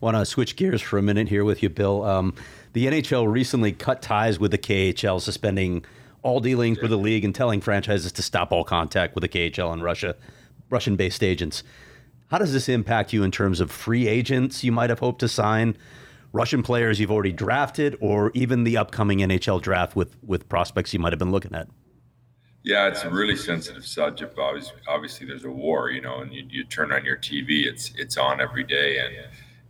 [0.00, 2.04] Want to switch gears for a minute here with you, Bill?
[2.04, 2.34] Um,
[2.72, 5.84] the NHL recently cut ties with the KHL, suspending
[6.22, 9.72] all dealings with the league and telling franchises to stop all contact with the KHL
[9.72, 10.16] and Russia,
[10.68, 11.62] Russian-based agents.
[12.28, 15.28] How does this impact you in terms of free agents you might have hoped to
[15.28, 15.76] sign,
[16.36, 21.00] Russian players you've already drafted, or even the upcoming NHL draft with with prospects you
[21.00, 21.68] might have been looking at?
[22.62, 24.38] Yeah, it's a really sensitive subject.
[24.38, 27.92] Obviously, obviously there's a war, you know, and you, you turn on your TV, it's
[27.96, 29.14] it's on every day, and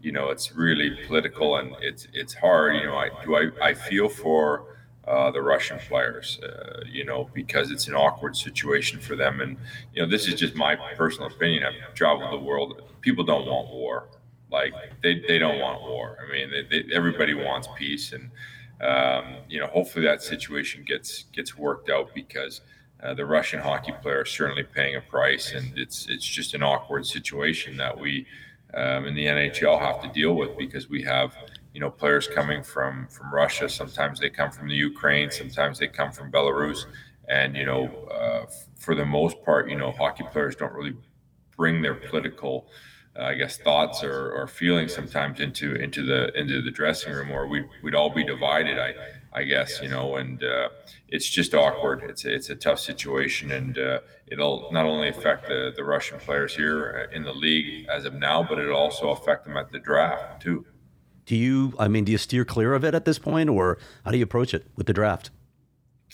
[0.01, 2.75] you know it's really political and it's it's hard.
[2.75, 4.77] You know, I do I, I feel for
[5.07, 9.41] uh, the Russian players, uh, you know, because it's an awkward situation for them.
[9.41, 9.57] And,
[9.95, 11.63] you know, this is just my personal opinion.
[11.63, 12.83] I've traveled the world.
[13.03, 14.09] People don't want war.
[14.51, 16.19] Like, they, they don't want war.
[16.23, 18.13] I mean, they, they, everybody wants peace.
[18.13, 18.31] And,
[18.81, 22.61] um, you know, hopefully that situation gets gets worked out because
[23.03, 25.53] uh, the Russian hockey players are certainly paying a price.
[25.53, 28.27] And it's, it's just an awkward situation that we
[28.75, 31.37] um, in the NHL have to deal with because we have–
[31.77, 33.69] you know players coming from from Russia.
[33.69, 35.31] Sometimes they come from the Ukraine.
[35.31, 36.87] Sometimes they come from Belarus.
[37.29, 37.83] And you know,
[38.21, 38.47] uh,
[38.79, 40.97] for the most part, you know, hockey players don't really
[41.55, 42.69] bring their political,
[43.19, 47.47] I guess, thoughts or, or feelings sometimes into into the into the dressing room, or
[47.47, 48.79] we'd we'd all be divided.
[48.79, 48.95] I
[49.33, 50.69] I guess you know, and uh,
[51.09, 52.03] it's just awkward.
[52.05, 56.19] It's a, it's a tough situation, and uh, it'll not only affect the the Russian
[56.19, 59.79] players here in the league as of now, but it'll also affect them at the
[59.79, 60.65] draft too.
[61.27, 64.13] Do you, I mean, do you steer clear of it at this point, or how
[64.13, 65.31] do you approach it with the draft?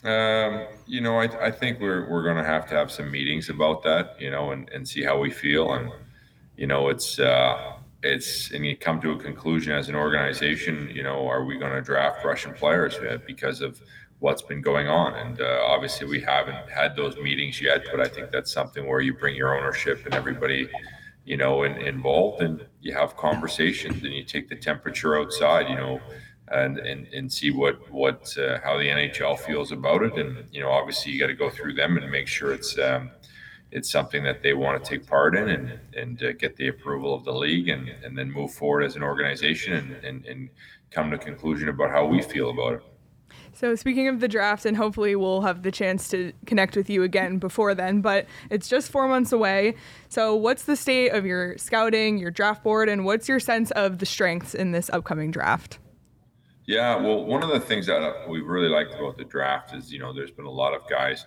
[0.04, 3.48] Um, you know, I, I think we're we're going to have to have some meetings
[3.48, 5.92] about that, you know, and, and see how we feel, and
[6.56, 11.02] you know, it's uh, it's and you come to a conclusion as an organization, you
[11.02, 13.80] know, are we going to draft Russian players because of
[14.18, 15.14] what's been going on?
[15.14, 19.00] And uh, obviously, we haven't had those meetings yet, but I think that's something where
[19.00, 20.68] you bring your ownership and everybody
[21.24, 26.00] you know, involved, and you have conversations, and you take the temperature outside, you know,
[26.48, 30.60] and and, and see what what uh, how the NHL feels about it, and you
[30.60, 33.10] know, obviously you got to go through them and make sure it's um,
[33.72, 37.14] it's something that they want to take part in, and and uh, get the approval
[37.14, 40.50] of the league, and and then move forward as an organization, and and, and
[40.90, 42.82] come to a conclusion about how we feel about it.
[43.54, 47.02] So, speaking of the draft, and hopefully we'll have the chance to connect with you
[47.02, 49.74] again before then, but it's just four months away.
[50.08, 53.98] So, what's the state of your scouting, your draft board, and what's your sense of
[53.98, 55.78] the strengths in this upcoming draft?
[56.66, 59.98] Yeah, well, one of the things that we really liked about the draft is, you
[59.98, 61.26] know, there's been a lot of guys,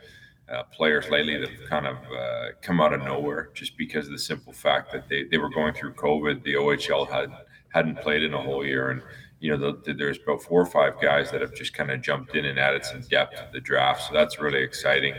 [0.50, 4.12] uh, players lately that have kind of uh, come out of nowhere just because of
[4.12, 6.44] the simple fact that they, they were going through COVID.
[6.44, 7.32] The OHL had
[7.70, 9.02] hadn't played in a whole year, and
[9.40, 12.02] you know, the, the, there's about four or five guys that have just kind of
[12.02, 14.08] jumped in and added some depth to the draft.
[14.08, 15.14] So that's really exciting.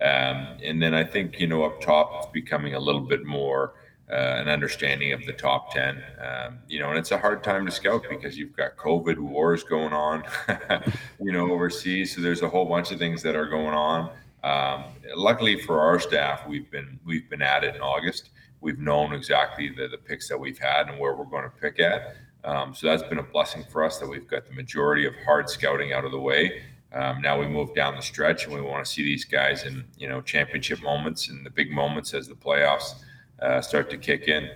[0.00, 3.74] Um, and then I think, you know, up top, it's becoming a little bit more
[4.10, 6.02] uh, an understanding of the top 10.
[6.18, 9.62] Um, you know, and it's a hard time to scout because you've got COVID wars
[9.62, 10.24] going on,
[11.20, 12.14] you know, overseas.
[12.14, 14.10] So there's a whole bunch of things that are going on.
[14.42, 18.30] Um, luckily for our staff, we've been we've been at it in August.
[18.60, 21.80] We've known exactly the, the picks that we've had and where we're going to pick
[21.80, 22.16] at.
[22.44, 25.48] Um, so that's been a blessing for us that we've got the majority of hard
[25.48, 26.62] scouting out of the way.
[26.92, 29.84] Um, now we move down the stretch, and we want to see these guys in
[29.98, 32.94] you know championship moments and the big moments as the playoffs
[33.40, 34.50] uh, start to kick in.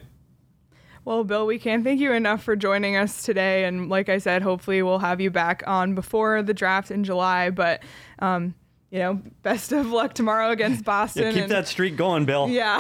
[1.04, 3.64] Well, Bill, we can't thank you enough for joining us today.
[3.64, 7.50] And like I said, hopefully we'll have you back on before the draft in July.
[7.50, 7.82] But
[8.20, 8.54] um,
[8.94, 11.24] you know, best of luck tomorrow against Boston.
[11.24, 12.48] Yeah, keep and, that streak going, Bill.
[12.48, 12.78] Yeah.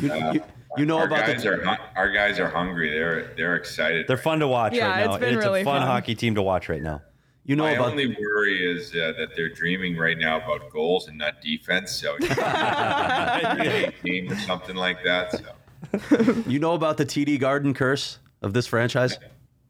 [0.32, 0.40] you,
[0.78, 2.90] you know our about guys the are our guys are hungry.
[2.90, 4.06] They're they're excited.
[4.06, 5.14] They're fun to watch Yeah, right now.
[5.14, 5.88] it's been really a fun, fun.
[5.88, 7.02] hockey team to watch right now.
[7.44, 11.08] you know My about only worry is uh, that they're dreaming right now about goals
[11.08, 11.90] and not defense.
[11.90, 12.16] So
[14.04, 15.32] team or something like that.
[15.32, 19.18] So you know about the TD Garden curse of this franchise.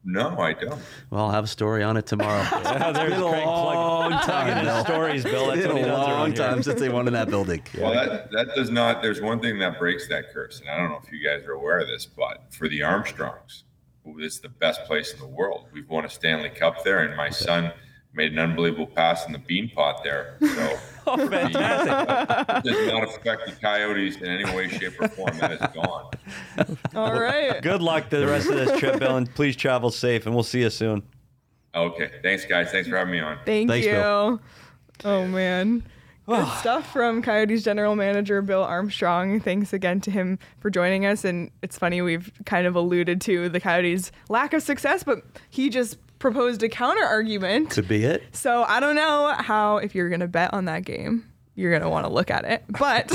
[0.07, 0.81] No, I don't.
[1.11, 2.43] Well, I'll have a story on it tomorrow.
[2.65, 4.85] Yeah, there's It's been a Craig plug- long time, plugging his Bill.
[4.85, 5.47] stories, Bill.
[5.47, 7.63] That's It's what been a long time since they won in that building.
[7.79, 10.61] Well, that, that does not, there's one thing that breaks that curse.
[10.61, 13.65] And I don't know if you guys are aware of this, but for the Armstrongs,
[14.19, 17.31] it's the best place in the world, we've won a Stanley Cup there, and my
[17.31, 17.73] son
[18.13, 20.37] made an unbelievable pass in the Beanpot there.
[20.41, 22.57] So Oh, fantastic.
[22.57, 25.37] it does not affect the Coyotes in any way, shape, or form.
[25.39, 26.11] That is gone.
[26.95, 27.61] All right.
[27.63, 30.45] Good luck to the rest of this trip, Bill, and please travel safe, and we'll
[30.45, 31.03] see you soon.
[31.75, 32.11] Okay.
[32.23, 32.71] Thanks, guys.
[32.71, 33.39] Thanks for having me on.
[33.45, 33.93] Thank Thanks, you.
[33.93, 34.41] Bill.
[35.05, 35.83] Oh man.
[36.27, 39.41] Good stuff from Coyotes general manager Bill Armstrong.
[39.41, 41.25] Thanks again to him for joining us.
[41.25, 45.69] And it's funny, we've kind of alluded to the Coyotes' lack of success, but he
[45.69, 47.69] just proposed a counter argument.
[47.69, 48.23] Could be it.
[48.33, 51.83] So I don't know how, if you're going to bet on that game, you're going
[51.83, 52.65] to want to look at it.
[52.67, 53.09] But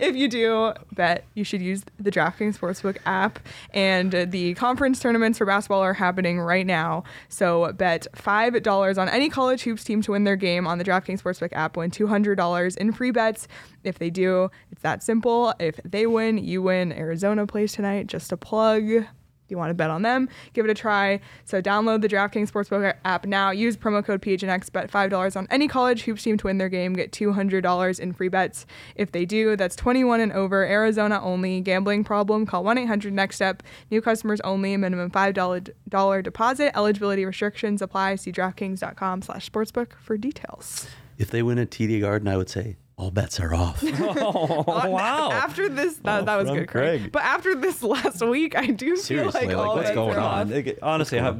[0.00, 3.38] if you do bet, you should use the DraftKings Sportsbook app.
[3.72, 7.04] And the conference tournaments for basketball are happening right now.
[7.28, 11.22] So bet $5 on any college hoops team to win their game on the DraftKings
[11.22, 11.76] Sportsbook app.
[11.76, 13.46] Win $200 in free bets.
[13.84, 15.54] If they do, it's that simple.
[15.60, 16.90] If they win, you win.
[16.92, 18.08] Arizona plays tonight.
[18.08, 19.06] Just a plug.
[19.46, 21.20] If you want to bet on them, give it a try.
[21.44, 23.52] So download the DraftKings Sportsbook app now.
[23.52, 24.72] Use promo code PHNX.
[24.72, 26.94] Bet $5 on any college hoops team to win their game.
[26.94, 28.66] Get $200 in free bets.
[28.96, 30.66] If they do, that's 21 and over.
[30.66, 31.60] Arizona only.
[31.60, 32.44] Gambling problem?
[32.44, 33.62] Call 1-800-NEXT-STEP.
[33.88, 34.76] New customers only.
[34.76, 36.76] Minimum $5 deposit.
[36.76, 38.16] Eligibility restrictions apply.
[38.16, 40.88] See DraftKings.com slash sportsbook for details.
[41.18, 43.82] If they win at TD Garden, I would say all bets are off.
[44.18, 45.30] Oh, wow.
[45.30, 47.00] After this, that, that was from good, Craig.
[47.00, 47.12] Craig.
[47.12, 50.16] But after this last week, I do Seriously, feel like, like, all what's bets going
[50.16, 50.52] are on?
[50.52, 50.74] off.
[50.82, 51.32] Honestly, how,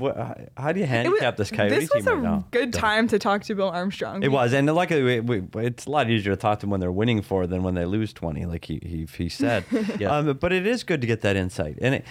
[0.56, 2.44] how do you It was- handicap this Coyote this was team a right now?
[2.50, 4.22] good time to talk to Bill Armstrong.
[4.22, 6.80] It was, and luckily, we, we, it's a lot easier to talk to them when
[6.80, 9.64] they're winning for than when they lose twenty, like he he, he said.
[9.98, 10.14] Yeah.
[10.14, 12.04] um, but it is good to get that insight, and it,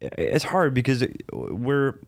[0.00, 1.98] it's hard because we're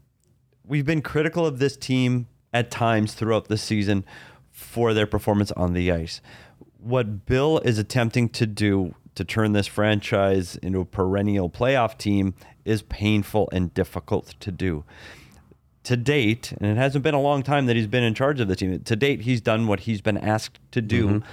[0.66, 4.04] we've been critical of this team at times throughout the season
[4.50, 6.20] for their performance on the ice.
[6.78, 12.34] What Bill is attempting to do to turn this franchise into a perennial playoff team
[12.64, 14.84] is painful and difficult to do
[15.86, 18.48] to date, and it hasn't been a long time that he's been in charge of
[18.48, 18.80] the team.
[18.80, 21.06] To date, he's done what he's been asked to do.
[21.06, 21.28] Mm-hmm.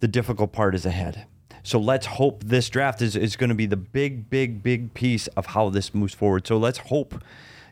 [0.00, 1.26] The difficult part is ahead.
[1.62, 5.28] So let's hope this draft is, is going to be the big, big, big piece
[5.28, 6.48] of how this moves forward.
[6.48, 7.22] So let's hope,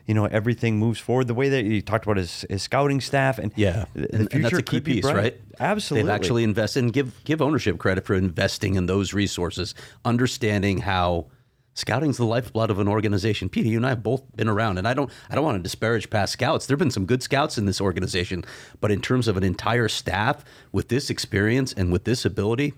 [0.05, 3.39] you know, everything moves forward the way that you talked about his, his scouting staff
[3.39, 5.15] and Yeah, the, and, and future that's a key piece, bright.
[5.15, 5.41] right?
[5.59, 6.07] Absolutely.
[6.07, 11.27] They've actually invested and give give ownership credit for investing in those resources, understanding how
[11.73, 13.49] scouting's the lifeblood of an organization.
[13.49, 15.63] Peter, you and I have both been around, and I don't I don't want to
[15.63, 16.65] disparage past scouts.
[16.65, 18.45] There've been some good scouts in this organization,
[18.81, 22.73] but in terms of an entire staff with this experience and with this ability,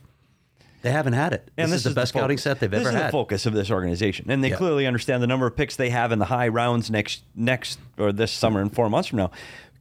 [0.82, 1.50] they haven't had it.
[1.58, 3.08] And this, is the best scouting set they've this ever is had.
[3.08, 4.58] the focus of this organization, and they Yeah.
[4.58, 8.12] clearly understand the number of picks they have in the high rounds next next or
[8.12, 9.32] this summer and four months from now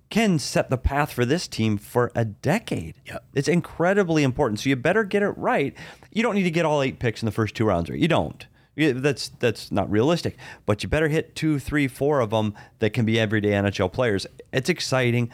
[0.09, 2.95] can set the path for this team for a decade.
[3.07, 3.25] Yep.
[3.35, 4.61] It's incredibly important.
[4.61, 5.75] So you better get it right.
[6.13, 7.99] You don't need to get all eight picks in the first two rounds, right?
[7.99, 8.47] You don't.
[8.77, 10.37] That's that's not realistic.
[10.65, 14.27] But you better hit two, three, four of them that can be everyday NHL players.
[14.53, 15.31] It's exciting,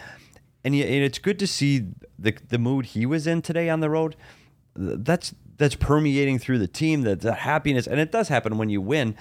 [0.64, 1.86] and, you, and it's good to see
[2.18, 4.16] the the mood he was in today on the road.
[4.74, 7.02] That's that's permeating through the team.
[7.02, 9.16] That the happiness, and it does happen when you win.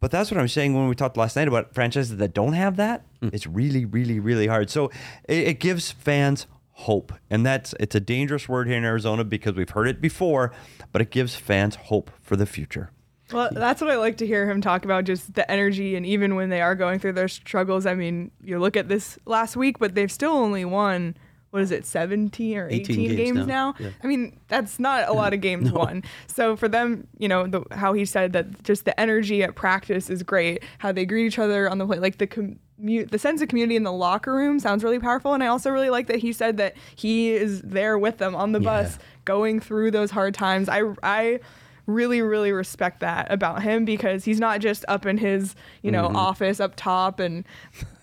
[0.00, 2.76] But that's what I'm saying when we talked last night about franchises that don't have
[2.76, 3.04] that.
[3.20, 3.34] Mm.
[3.34, 4.70] It's really, really, really hard.
[4.70, 4.92] So
[5.28, 9.54] it, it gives fans hope, and that's it's a dangerous word here in Arizona because
[9.54, 10.52] we've heard it before,
[10.92, 12.92] but it gives fans hope for the future.
[13.32, 16.36] Well, that's what I like to hear him talk about, just the energy, and even
[16.36, 17.84] when they are going through their struggles.
[17.84, 21.16] I mean, you look at this last week, but they've still only won.
[21.50, 23.70] What is it, 17 or 18, 18 games games, now.
[23.70, 23.74] now?
[23.78, 23.90] Yeah.
[24.02, 26.02] I mean, that's not a lot of games won.
[26.26, 30.10] So for them, you know, the, how he said that just the energy at practice
[30.10, 30.62] is great.
[30.78, 33.76] How they greet each other on the play, like the commu- the sense of community
[33.76, 35.32] in the locker room sounds really powerful.
[35.32, 38.52] And I also really like that he said that he is there with them on
[38.52, 40.68] the bus, going through those hard times.
[40.68, 41.40] I I
[41.88, 46.06] really really respect that about him because he's not just up in his you know
[46.06, 46.16] mm-hmm.
[46.16, 47.44] office up top and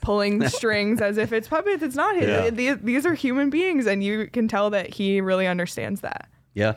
[0.01, 2.49] pulling the strings as if it's puppets it's not his Yeah.
[2.49, 6.73] these, these are human beings and you can tell that he really understands that Yeah,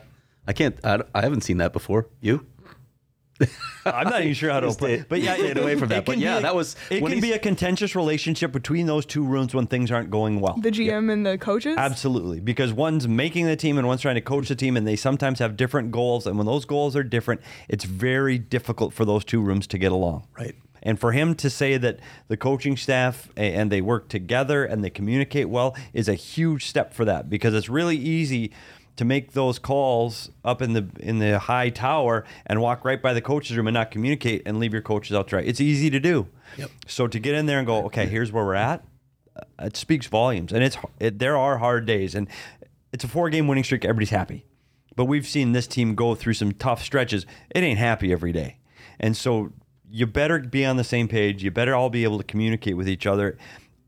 [0.47, 0.77] I can't.
[0.83, 2.07] I, I haven't seen that before.
[2.21, 2.45] You?
[3.85, 6.05] I'm not even sure how to Just put it, but yeah, stayed away from that.
[6.05, 9.53] But yeah, a- that was- it can be a contentious relationship between those two rooms
[9.53, 10.57] when things aren't going well.
[10.61, 14.21] the gm and the coaches Absolutely, because one's making the team and one's trying to
[14.21, 16.27] coach the team, and they sometimes have different goals.
[16.27, 19.91] And when those goals are different, it's very difficult for those two rooms to get
[19.91, 20.27] along.
[20.37, 20.55] Right.
[20.81, 24.89] And for him to say that the coaching staff and they work together and they
[24.89, 28.51] communicate well is a huge step for that because it's really easy
[28.99, 33.13] to make those calls up in the in the high tower and walk right by
[33.13, 35.41] the coaches room and not communicate and leave your coaches out to dry.
[35.41, 36.27] It's easy to do.
[36.57, 36.69] Yep.
[36.85, 38.83] So to get in there and go, okay, here's where we're at.
[39.37, 42.27] uh, It speaks volumes, and it's it, there are hard days, and
[42.91, 43.85] it's a four game winning streak.
[43.85, 44.45] Everybody's happy,
[44.97, 47.25] but we've seen this team go through some tough stretches.
[47.51, 48.57] It ain't happy every day,
[48.99, 49.53] and so
[49.89, 51.41] you better be on the same page.
[51.41, 53.37] You better all be able to communicate with each other.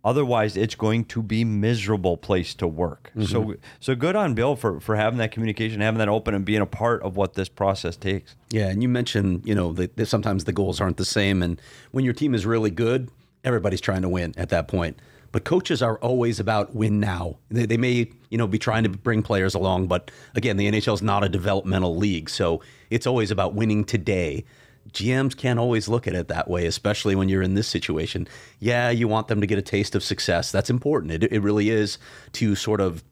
[0.03, 3.11] Otherwise, it's going to be miserable place to work.
[3.25, 3.51] So, mm-hmm.
[3.79, 6.65] so good on Bill for for having that communication, having that open, and being a
[6.65, 8.35] part of what this process takes.
[8.49, 11.61] Yeah, and you mentioned, you know, that that sometimes the goals aren't the same, and
[11.91, 13.11] when your team is really good,
[13.43, 14.97] everybody's trying to win at that point.
[15.31, 17.37] But coaches are always about win now.
[17.49, 20.95] They, they may, you know, be trying to bring players along, but again, the NHL
[20.95, 24.43] is not a developmental league, so it's always about winning today.
[24.89, 28.27] GMs can't always look at it that way, especially when you're in this situation.
[28.59, 30.51] Yeah, you want them to get a taste of success.
[30.51, 31.11] That's important.
[31.11, 31.97] It, it really is
[32.33, 33.03] to sort of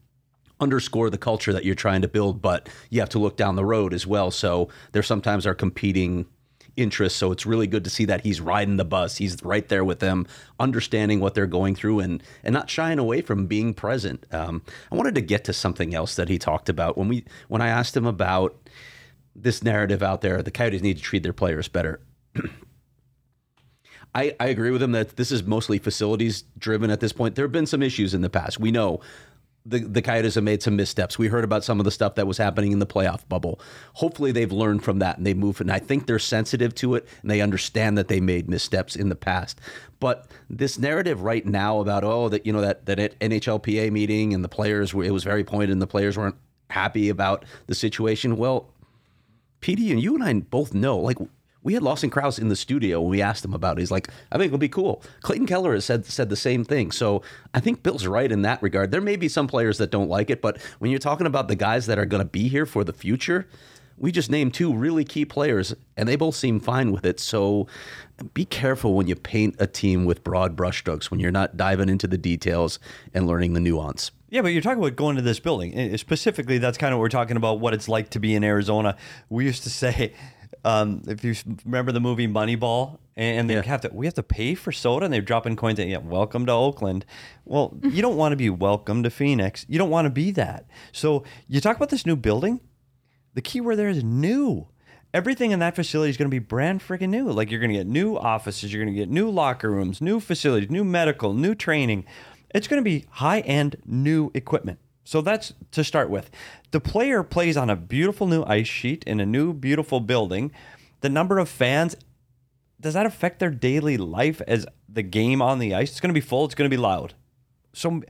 [0.60, 3.64] underscore the culture that you're trying to build, but you have to look down the
[3.64, 4.30] road as well.
[4.30, 6.26] So there sometimes are competing
[6.76, 7.18] interests.
[7.18, 9.16] So it's really good to see that he's riding the bus.
[9.16, 10.26] He's right there with them,
[10.58, 14.26] understanding what they're going through and and not shying away from being present.
[14.32, 17.60] Um, I wanted to get to something else that he talked about when we when
[17.62, 18.56] I asked him about
[19.34, 20.42] this narrative out there.
[20.42, 22.00] The Coyotes need to treat their players better.
[24.14, 27.36] I, I agree with him that this is mostly facilities driven at this point.
[27.36, 28.58] There have been some issues in the past.
[28.58, 29.00] We know
[29.66, 31.18] the, the Coyotes have made some missteps.
[31.18, 33.60] We heard about some of the stuff that was happening in the playoff bubble.
[33.94, 35.60] Hopefully, they've learned from that and they move.
[35.60, 39.10] And I think they're sensitive to it and they understand that they made missteps in
[39.10, 39.60] the past.
[40.00, 44.42] But this narrative right now about oh that you know that that NHLPA meeting and
[44.42, 46.36] the players it was very pointed and the players weren't
[46.70, 48.36] happy about the situation.
[48.36, 48.72] Well,
[49.60, 51.18] PD and you and I both know, like
[51.62, 53.80] we had Lawson Crouse in the studio when we asked him about it.
[53.80, 55.02] He's like, I think it'll be cool.
[55.22, 56.90] Clayton Keller has said said the same thing.
[56.90, 58.90] So I think Bill's right in that regard.
[58.90, 61.56] There may be some players that don't like it, but when you're talking about the
[61.56, 63.46] guys that are going to be here for the future,
[63.98, 67.20] we just named two really key players, and they both seem fine with it.
[67.20, 67.66] So
[68.32, 72.06] be careful when you paint a team with broad brushstrokes when you're not diving into
[72.06, 72.78] the details
[73.12, 74.10] and learning the nuance.
[74.30, 75.96] Yeah, but you're talking about going to this building.
[75.98, 78.96] Specifically, that's kind of what we're talking about what it's like to be in Arizona.
[79.28, 80.14] We used to say,
[80.64, 83.62] um, if you remember the movie Moneyball, and they Yeah.
[83.62, 85.80] have to, we have to pay for soda, and they're dropping coins.
[85.80, 87.04] And, yeah, welcome to Oakland.
[87.44, 89.66] Well, you don't want to be welcome to Phoenix.
[89.68, 90.66] You don't want to be that.
[90.92, 92.60] So you talk about this new building.
[93.34, 94.68] The key word there is new.
[95.12, 97.32] Everything in that facility is going to be brand freaking new.
[97.32, 100.20] Like you're going to get new offices, you're going to get new locker rooms, new
[100.20, 102.04] facilities, new medical, new training.
[102.54, 104.78] It's going to be high end new equipment.
[105.04, 106.30] So that's to start with.
[106.70, 110.52] The player plays on a beautiful new ice sheet in a new beautiful building.
[111.00, 111.96] The number of fans
[112.80, 115.90] does that affect their daily life as the game on the ice?
[115.90, 116.46] It's going to be full.
[116.46, 117.14] It's going to be loud.
[117.72, 118.02] So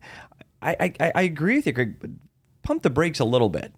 [0.62, 2.18] I, I, I agree with you, Greg.
[2.62, 3.72] Pump the brakes a little bit.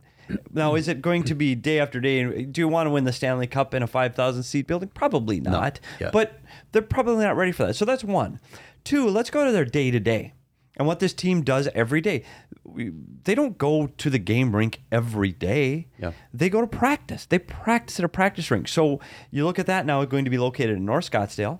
[0.53, 2.45] Now, is it going to be day after day?
[2.45, 4.89] Do you want to win the Stanley Cup in a 5,000 seat building?
[4.89, 5.81] Probably not.
[6.01, 6.11] Yeah.
[6.13, 6.41] But
[6.73, 7.75] they're probably not ready for that.
[7.75, 8.39] So that's one.
[8.85, 10.35] Two, let's go to their day to day
[10.77, 12.25] and what this team does every day.
[12.65, 12.93] We,
[13.25, 15.89] they don't go to the game rink every day.
[15.99, 16.13] Yeah.
[16.33, 17.27] They go to practice.
[17.27, 18.69] They practice at a practice rink.
[18.69, 19.01] So
[19.31, 21.59] you look at that now, going to be located in North Scottsdale.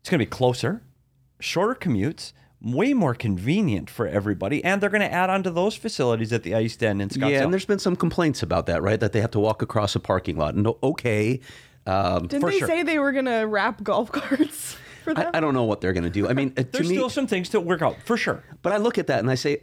[0.00, 0.82] It's going to be closer,
[1.40, 5.76] shorter commutes, way more convenient for everybody, and they're going to add on to those
[5.76, 7.30] facilities at the Ice Den in Scottsdale.
[7.30, 8.98] Yeah, and there's been some complaints about that, right?
[8.98, 10.54] That they have to walk across a parking lot.
[10.54, 11.40] And okay,
[11.86, 12.68] um, Didn't For they sure.
[12.68, 14.76] say they were gonna wrap golf carts
[15.08, 15.30] for them?
[15.34, 16.28] I, I don't know what they're going to do.
[16.28, 18.44] I mean, uh, to there's me, still some things to work out for sure.
[18.62, 19.62] but I look at that and I say,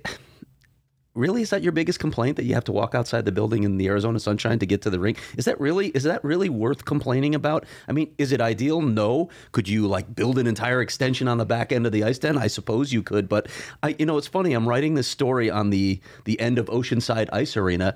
[1.13, 3.77] really, is that your biggest complaint that you have to walk outside the building in
[3.77, 5.17] the Arizona sunshine to get to the rink?
[5.37, 7.65] Is that really is that really worth complaining about?
[7.87, 8.81] I mean, is it ideal?
[8.81, 9.29] No.
[9.51, 12.37] Could you like build an entire extension on the back end of the ice den?
[12.37, 13.47] I suppose you could, but
[13.81, 14.53] I, you know, it's funny.
[14.53, 17.95] I'm writing this story on the the end of Oceanside Ice Arena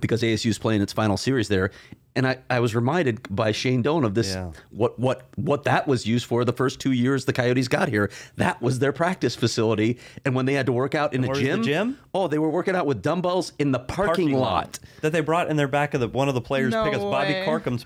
[0.00, 1.70] because ASU is playing its final series there.
[2.16, 4.50] And I, I was reminded by Shane Doan of this Yeah.
[4.70, 8.10] what what what that was used for the first two years the Coyotes got here.
[8.36, 9.98] That was their practice facility.
[10.24, 11.98] And when they had to work out in a where's the gym, gym?
[12.14, 14.78] oh, they were working out with dumbbells in the parking, lot.
[15.02, 17.04] that they brought in their back of the one of the players' No pickups.
[17.04, 17.44] Bobby way.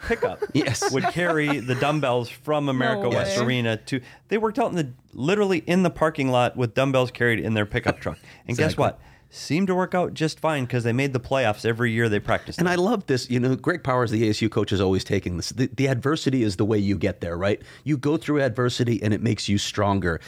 [0.09, 0.41] Pickup.
[0.55, 0.93] Yes.
[0.93, 3.45] would carry the dumbbells from America No West way.
[3.45, 4.01] Arena to.
[4.29, 7.67] They worked out in the literally in the parking lot with dumbbells carried in their
[7.67, 8.19] pickup truck.
[8.47, 9.01] And guess what?
[9.33, 12.59] Seemed to work out just fine because they made the playoffs every year they practiced.
[12.59, 12.73] And it.
[12.73, 13.31] I love this.
[13.31, 15.51] You know, Greg Powers, the ASU coach, is always taking this.
[15.51, 17.63] The, the adversity is the way you get there, right?
[17.85, 20.21] You go through adversity and it makes you stronger.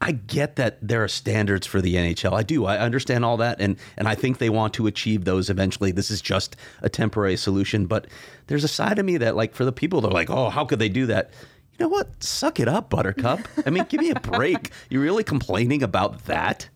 [0.00, 2.32] I get that there are standards for the NHL.
[2.32, 2.64] I do.
[2.64, 5.92] I understand all that, and and I think they want to achieve those eventually.
[5.92, 8.06] This is just a temporary solution, but
[8.46, 10.64] there's a side of me that, like, for the people that are like, oh, how
[10.64, 11.30] could they do that?
[11.78, 12.22] You know what?
[12.22, 13.40] Suck it up, Buttercup.
[13.66, 14.70] I mean, give me a break.
[14.90, 16.68] You're really complaining about that?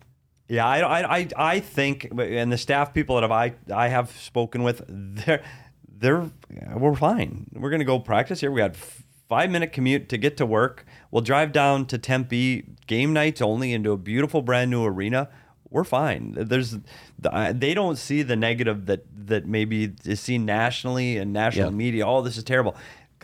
[0.49, 4.11] Yeah, I, I, I, I think, and the staff people that have I, I have
[4.11, 5.43] spoken with, they're,
[5.87, 6.29] they're,
[6.75, 7.45] we're fine.
[7.53, 8.51] We're gonna go practice here.
[8.51, 10.85] We had five minute commute to get to work.
[11.11, 15.29] We'll drive down to Tempe game nights only into a beautiful brand new arena.
[15.69, 16.33] We're fine.
[16.35, 16.77] There's,
[17.19, 22.07] they don't see the negative that that maybe is seen nationally and national media.
[22.07, 22.75] Oh, this is terrible.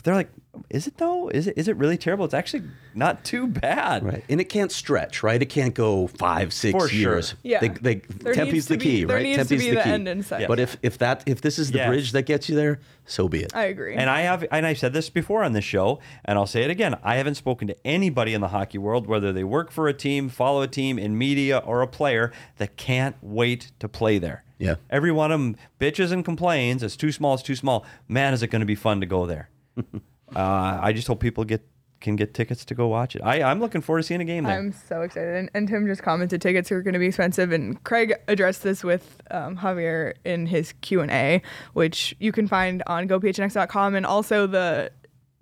[0.04, 0.30] They're like,
[0.70, 1.30] is it though?
[1.30, 2.26] Is it is it really terrible?
[2.26, 4.04] It's actually not too bad.
[4.04, 4.24] Right.
[4.30, 5.42] And it can't stretch, right?
[5.42, 6.98] It can't go five, six For sure.
[6.98, 7.36] years.
[7.44, 7.60] Yeah.
[7.60, 7.96] They, they,
[8.34, 9.24] Tempe's the to key, be- there right?
[9.24, 9.90] needs to Tempe's be the the key.
[9.90, 10.48] end in sight.
[10.48, 11.88] But if, if that if this is the Yes.
[11.88, 13.56] bridge that gets you there, so be it.
[13.56, 13.96] I agree.
[13.96, 16.70] And I have, and I've said this before on this show, and I'll say it
[16.70, 16.98] again.
[17.04, 20.30] I haven't spoken to anybody in the hockey world, whether they work for a team,
[20.30, 24.44] follow a team in media, or a player, that can't wait to play there.
[24.58, 24.76] Yeah.
[24.90, 26.82] Every one of them bitches and complains.
[26.82, 27.34] It's too small.
[27.34, 27.86] It's too small.
[28.08, 29.50] Man, is it going to be fun to go there?
[30.36, 31.68] uh, I just hope people get
[32.02, 33.22] can get tickets to go watch it.
[33.24, 34.58] I, I'm looking forward to seeing a game there.
[34.58, 35.36] I'm so excited.
[35.36, 37.52] And, and Tim just commented tickets are going to be expensive.
[37.52, 41.42] And Craig addressed this with um, Javier in his Q&A,
[41.74, 44.92] which you can find on gophnx.com and also the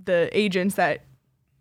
[0.04, 1.04] the agents that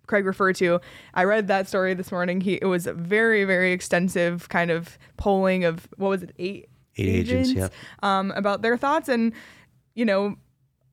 [0.07, 0.81] Craig referred to.
[1.15, 2.41] I read that story this morning.
[2.41, 6.69] He it was a very very extensive kind of polling of what was it eight
[6.97, 7.69] Eight agents, yeah.
[8.03, 9.33] um, about their thoughts and
[9.95, 10.37] you know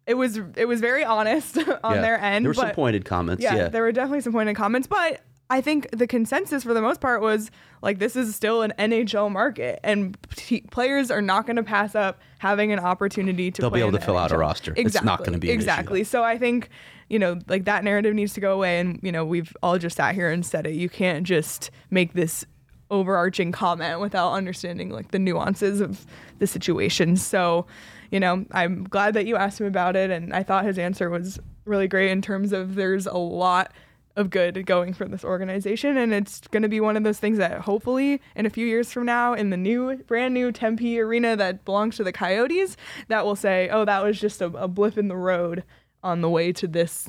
[0.09, 2.01] it was it was very honest on Yeah.
[2.01, 2.43] their end.
[2.45, 3.43] There were some pointed comments.
[3.43, 3.67] yeah, Yeah.
[3.69, 7.21] there were definitely some pointed comments, but I think the consensus for the most part
[7.21, 7.49] was
[7.81, 11.95] like this is still an NHL market, and t- players are not going to pass
[11.95, 13.61] up having an opportunity to.
[13.61, 14.39] They'll be able to fill out a NHL.
[14.39, 14.73] roster.
[14.75, 15.59] It's not gonna be an issue.
[15.61, 16.03] exactly.
[16.03, 16.69] So I think
[17.09, 19.95] you know like that narrative needs to go away, and you know we've all just
[19.97, 20.73] sat here and said it.
[20.75, 22.45] You can't just make this
[22.91, 26.05] overarching comment without understanding like the nuances of
[26.39, 27.15] the situation.
[27.17, 27.67] So,
[28.11, 31.09] you know, I'm glad that you asked him about it and I thought his answer
[31.09, 33.71] was really great in terms of there's a lot
[34.15, 37.37] of good going for this organization and it's going to be one of those things
[37.37, 41.37] that hopefully in a few years from now in the new brand new Tempe arena
[41.37, 42.75] that belongs to the Coyotes
[43.07, 45.63] that will say, "Oh, that was just a, a blip in the road
[46.03, 47.07] on the way to this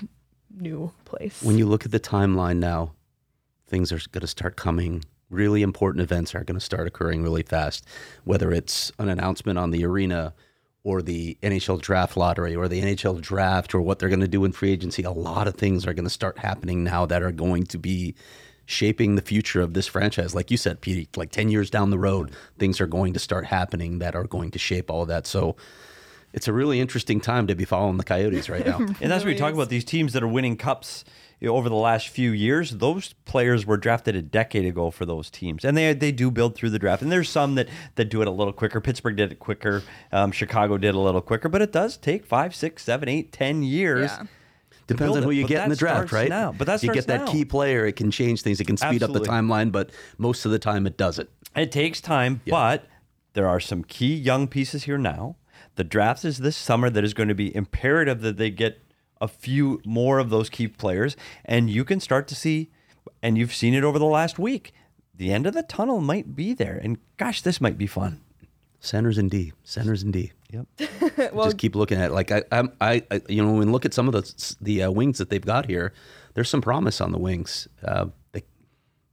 [0.55, 2.93] new place." when you look at the timeline now,
[3.67, 5.05] things are going to start coming.
[5.31, 7.87] Really important events are going to start occurring really fast,
[8.25, 10.35] whether it's an announcement on the arena
[10.83, 14.45] or the NHL draft lottery or the NHL draft or what they're going to do
[14.45, 15.03] in free agency.
[15.03, 18.15] A lot of things are going to start happening now that are going to be
[18.65, 20.35] shaping the future of this franchise.
[20.35, 23.47] Like you said, Pete, like 10 years down the road, things are going to start
[23.47, 25.27] happening that are going to shape all of that.
[25.27, 25.57] So
[26.33, 28.79] it's a really interesting time to be following the Coyotes right now.
[29.01, 31.05] And that's what we talk about these teams that are winning cups
[31.41, 32.71] you know, over the last few years.
[32.71, 36.55] Those players were drafted a decade ago for those teams, and they they do build
[36.55, 37.03] through the draft.
[37.03, 38.81] And there's some that that do it a little quicker.
[38.81, 39.83] Pittsburgh did it quicker.
[40.13, 43.63] Um, Chicago did a little quicker, but it does take five, six, seven, eight, ten
[43.63, 44.11] years.
[44.11, 44.27] Yeah.
[44.87, 46.29] Depends on who you but get in the draft, right?
[46.29, 46.53] now.
[46.53, 47.33] But that you get that now.
[47.33, 48.61] key player, it can change things.
[48.61, 51.31] It can speed up the timeline, but most of the time it doesn't.
[51.55, 52.87] It takes time, but
[53.35, 55.37] there are some key young pieces here now.
[55.77, 58.83] The draft is this summer that is going to be imperative that they get
[59.21, 61.17] a few more of those key players.
[61.45, 62.71] And you can start to see,
[63.23, 64.73] and you've seen it over the last week,
[65.15, 66.81] the end of the tunnel might be there.
[66.83, 68.21] And gosh, this might be fun.
[68.83, 70.33] Centers and D, centers and D.
[70.51, 70.67] Yep.
[71.35, 72.15] Just keep looking at it.
[72.15, 74.85] Like I, I'm- I, I, you know, when we look at some of the the
[74.85, 75.93] uh, wings that they've got here,
[76.35, 77.69] there's some promise on the wings.
[77.85, 78.43] Uh, they,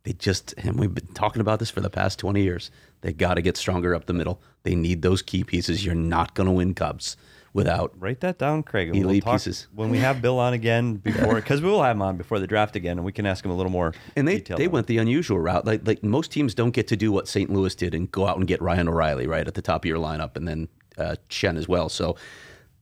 [0.04, 2.72] they just, and we've been talking about this for the past 20 years.
[3.02, 4.42] They got to get stronger up the middle.
[4.64, 5.86] They need those key pieces.
[5.86, 7.18] You're not going to win Cubs
[7.58, 8.90] without Write that down, Craig.
[8.90, 9.68] and Elite talk pieces.
[9.74, 12.48] when we have Bill on again before, because we will have him on before the
[12.48, 13.94] draft again, and we can ask him a little more.
[14.16, 14.72] And they, detail they on it.
[14.74, 15.66] went the unusual route.
[15.66, 17.50] Like like most teams don't get to do what St.
[17.50, 19.98] Louis did and go out and get Ryan O'Reilly right at the top of your
[19.98, 21.90] lineup, and then uh, Schenn as well.
[21.90, 22.16] So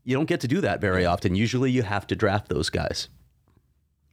[0.04, 1.34] you don't get to do that very often.
[1.36, 3.08] Usually you have to draft those guys.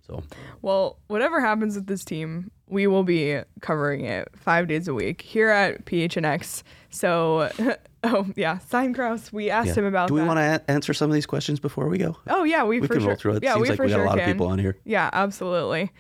[0.07, 0.23] So
[0.63, 5.23] Well, whatever happens with this team, we will be covering it five days a week
[5.23, 6.63] here at PHNX.
[6.91, 7.51] So,
[8.05, 9.33] oh yeah, Sign Crouse.
[9.33, 9.75] We asked yeah.
[9.75, 10.09] him about.
[10.09, 10.27] Do we that.
[10.27, 12.17] want to a- answer some of these questions before we go?
[12.29, 13.09] Oh yeah, we, We for can sure.
[13.11, 13.43] roll through it.
[13.43, 14.77] Yeah, Seems we like we got a sure lot of people on here.
[14.85, 15.91] Yeah, absolutely.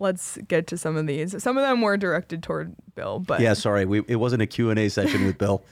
[0.00, 1.42] Let's get to some of these.
[1.42, 4.70] Some of them were directed toward Bill, but Yeah, sorry, we, it wasn't a Q
[4.70, 5.62] and A session with Bill.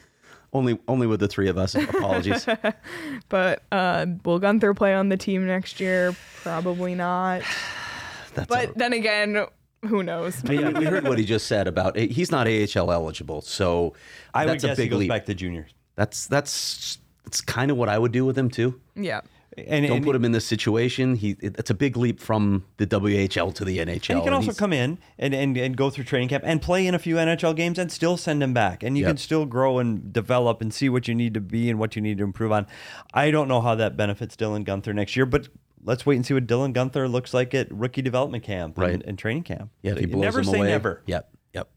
[0.52, 1.74] Only only with the three of us.
[1.74, 2.46] Apologies.
[3.28, 6.14] but uh, will Guenther play on the team next year?
[6.42, 7.42] Probably not.
[8.34, 9.46] That's But all- then again,
[9.82, 10.42] who knows?
[10.44, 13.94] I mean, we heard what he just said about he's not AHL eligible, so
[14.34, 15.08] I would that's a guess he big goes leap.
[15.08, 15.72] back to juniors.
[15.96, 18.80] That's that's that's kind of what I would do with him too.
[18.94, 19.20] yeah.
[19.58, 21.14] And, Don't and- put him in this situation.
[21.16, 24.10] He it- it's a big leap from the WHL to the NHL.
[24.10, 26.60] And he can also he's- come in and, and, and go through training camp and
[26.60, 28.82] play in a few NHL games and still send him back.
[28.82, 29.10] And you Yep.
[29.10, 32.02] can still grow and develop and see what you need to be and what you
[32.02, 32.66] need to improve on.
[33.14, 35.48] I don't know how that benefits Dylan Guenther next year, but
[35.86, 39.02] let's wait and see what Dylan Guenther looks like at rookie development camp and, Right.
[39.06, 39.70] and training camp.
[39.82, 40.66] Yeah, if he You blows never him say away.
[40.68, 41.02] never.
[41.06, 41.70] Yep, yep.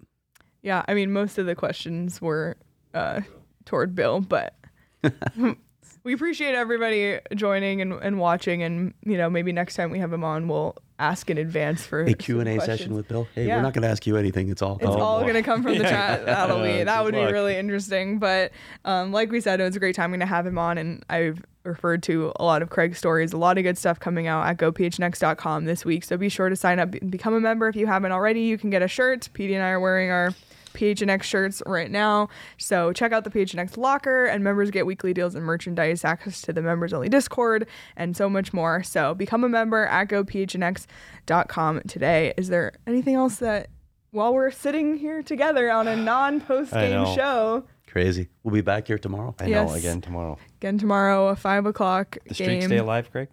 [0.62, 2.58] Yeah, I mean, most of the questions were
[2.94, 3.22] uh,
[3.66, 4.56] toward Bill, but
[6.04, 8.64] we appreciate everybody joining and, and watching.
[8.64, 12.02] And you know, maybe next time we have him on, we'll ask in advance for
[12.02, 13.28] A Q and A session with Bill.
[13.36, 13.56] Hey, Yeah.
[13.58, 14.50] we're not going to ask you anything.
[14.50, 14.78] It's all.
[14.82, 16.26] It's all going to come from the chat.
[16.26, 18.20] That'll be that would be really interesting.
[18.20, 18.52] But
[18.86, 21.04] um, like we said, it was a great time going to have him on, and
[21.10, 24.46] I've referred to a lot of Craig's stories, a lot of good stuff coming out
[24.48, 26.04] at gophnx.com this week.
[26.04, 28.42] So be sure to sign up and become a member if you haven't already.
[28.42, 29.30] You can get a shirt.
[29.34, 30.32] Petey and I are wearing our
[30.74, 32.30] PHNX shirts right now.
[32.58, 36.54] So check out the PHNX locker, and members get weekly deals and merchandise, access to
[36.54, 38.84] the members only Discord, and so much more.
[38.84, 42.34] So become a member at gophnx.com today.
[42.38, 43.70] Is there anything else that
[44.12, 48.30] while we're sitting here together on a non-post game show Crazy.
[48.44, 49.34] We'll be back here tomorrow.
[49.40, 49.72] I know.
[49.74, 50.38] Again tomorrow.
[50.58, 52.70] again tomorrow, a five o'clock The streak game.
[52.70, 53.30] stay alive, Craig.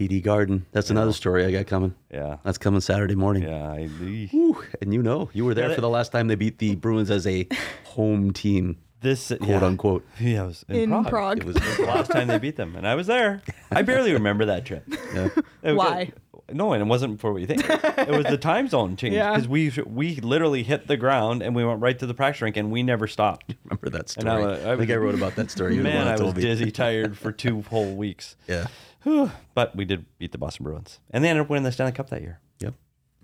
[0.00, 0.64] TD Garden.
[0.72, 1.94] That's another story I got coming.
[2.10, 2.38] Yeah.
[2.42, 3.42] That's coming Saturday morning.
[3.42, 3.70] Yeah.
[3.70, 4.64] I, Whew.
[4.80, 7.10] And you know, you were there Yeah, for the last time they beat the Bruins
[7.10, 7.46] as a
[7.84, 9.64] home team, this quote yeah.
[9.64, 10.06] unquote.
[10.18, 11.08] Yeah, I was in, in Prague.
[11.08, 11.38] Prague.
[11.38, 13.42] It was the last time they beat them, and I was there.
[13.70, 14.84] I barely remember that trip.
[15.14, 15.28] yeah.
[15.62, 16.12] It- Why?
[16.52, 17.62] No, and it wasn't for what you think.
[17.68, 19.30] It was the time zone change Yeah.
[19.32, 22.56] because we we literally hit the ground and we went right to the practice rink
[22.56, 23.54] and we never stopped.
[23.64, 24.28] remember that story.
[24.28, 25.74] And I, I, uh, I think I wrote about that story.
[25.74, 26.42] You're Man, I was me.
[26.42, 28.36] dizzy, tired for two whole weeks.
[28.48, 28.66] Yeah.
[29.02, 29.30] Whew.
[29.54, 32.10] But we did beat the Boston Bruins, and they ended up winning the Stanley Cup
[32.10, 32.38] that year.
[32.60, 32.74] Yep.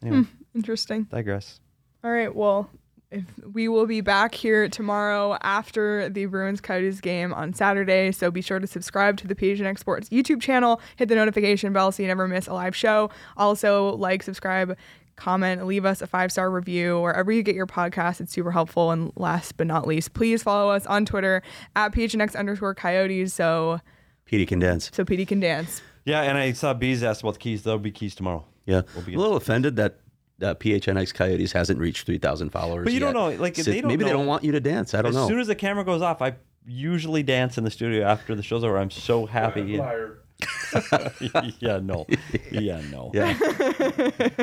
[0.03, 0.25] Anyway,
[0.55, 1.05] Interesting.
[1.05, 1.61] digress.
[2.05, 2.35] All right.
[2.35, 2.71] Well,
[3.11, 8.11] if we will be back here tomorrow after the Bruins Coyotes game on Saturday.
[8.13, 11.93] So be sure to subscribe to the PHNX Sports YouTube channel, hit the notification bell
[11.93, 13.11] so you never miss a live show.
[13.37, 14.77] Also, like, subscribe,
[15.15, 18.21] comment, leave us a five star review wherever you get your podcast.
[18.21, 18.91] It's super helpful.
[18.91, 21.43] And last but not least, please follow us on Twitter
[21.77, 23.81] at PHNX underscore Coyotes so
[24.25, 24.91] Petey can dance.
[24.93, 25.81] so PD can dance.
[26.05, 27.63] Yeah, and I saw Bees asked about the keys.
[27.63, 28.45] There'll be keys tomorrow.
[28.65, 28.83] Yeah.
[28.95, 30.01] We'll be a little offended that
[30.43, 32.85] uh, PHNX Coyotes hasn't reached 3,000 followers.
[32.85, 34.95] But you don't know, like, So they don't maybe they don't want you to dance.
[34.95, 35.29] I don't as know.
[35.29, 36.35] soon as the camera goes off, I
[36.67, 38.77] usually dance in the studio after the show's over.
[38.77, 39.63] I'm so happy.
[39.63, 40.07] yeah,
[41.83, 42.07] no.
[42.51, 43.11] Yeah, no.
[43.15, 43.37] yeah.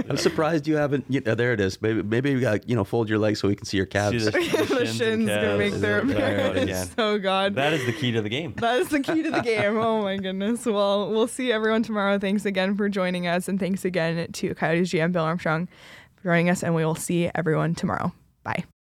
[0.09, 1.05] I'm surprised you haven't.
[1.07, 1.81] You know, there it is.
[1.81, 3.91] Maybe maybe you got you know fold your legs so we can see your See
[3.91, 4.25] calves.
[4.25, 5.59] the, the the shins shins and gonna calves.
[5.59, 6.59] make their appearance.
[6.61, 6.87] again.
[6.97, 7.55] Oh God.
[7.55, 8.53] That is the key to the game.
[8.57, 9.77] That is the key to the game.
[9.77, 10.65] Oh my goodness.
[10.65, 12.17] Well, we'll see everyone tomorrow.
[12.17, 15.67] Thanks again for joining us, and thanks again to Coyotes GM Bill Armstrong
[16.15, 16.63] for joining us.
[16.63, 18.11] And we will see everyone tomorrow.
[18.43, 18.63] Bye.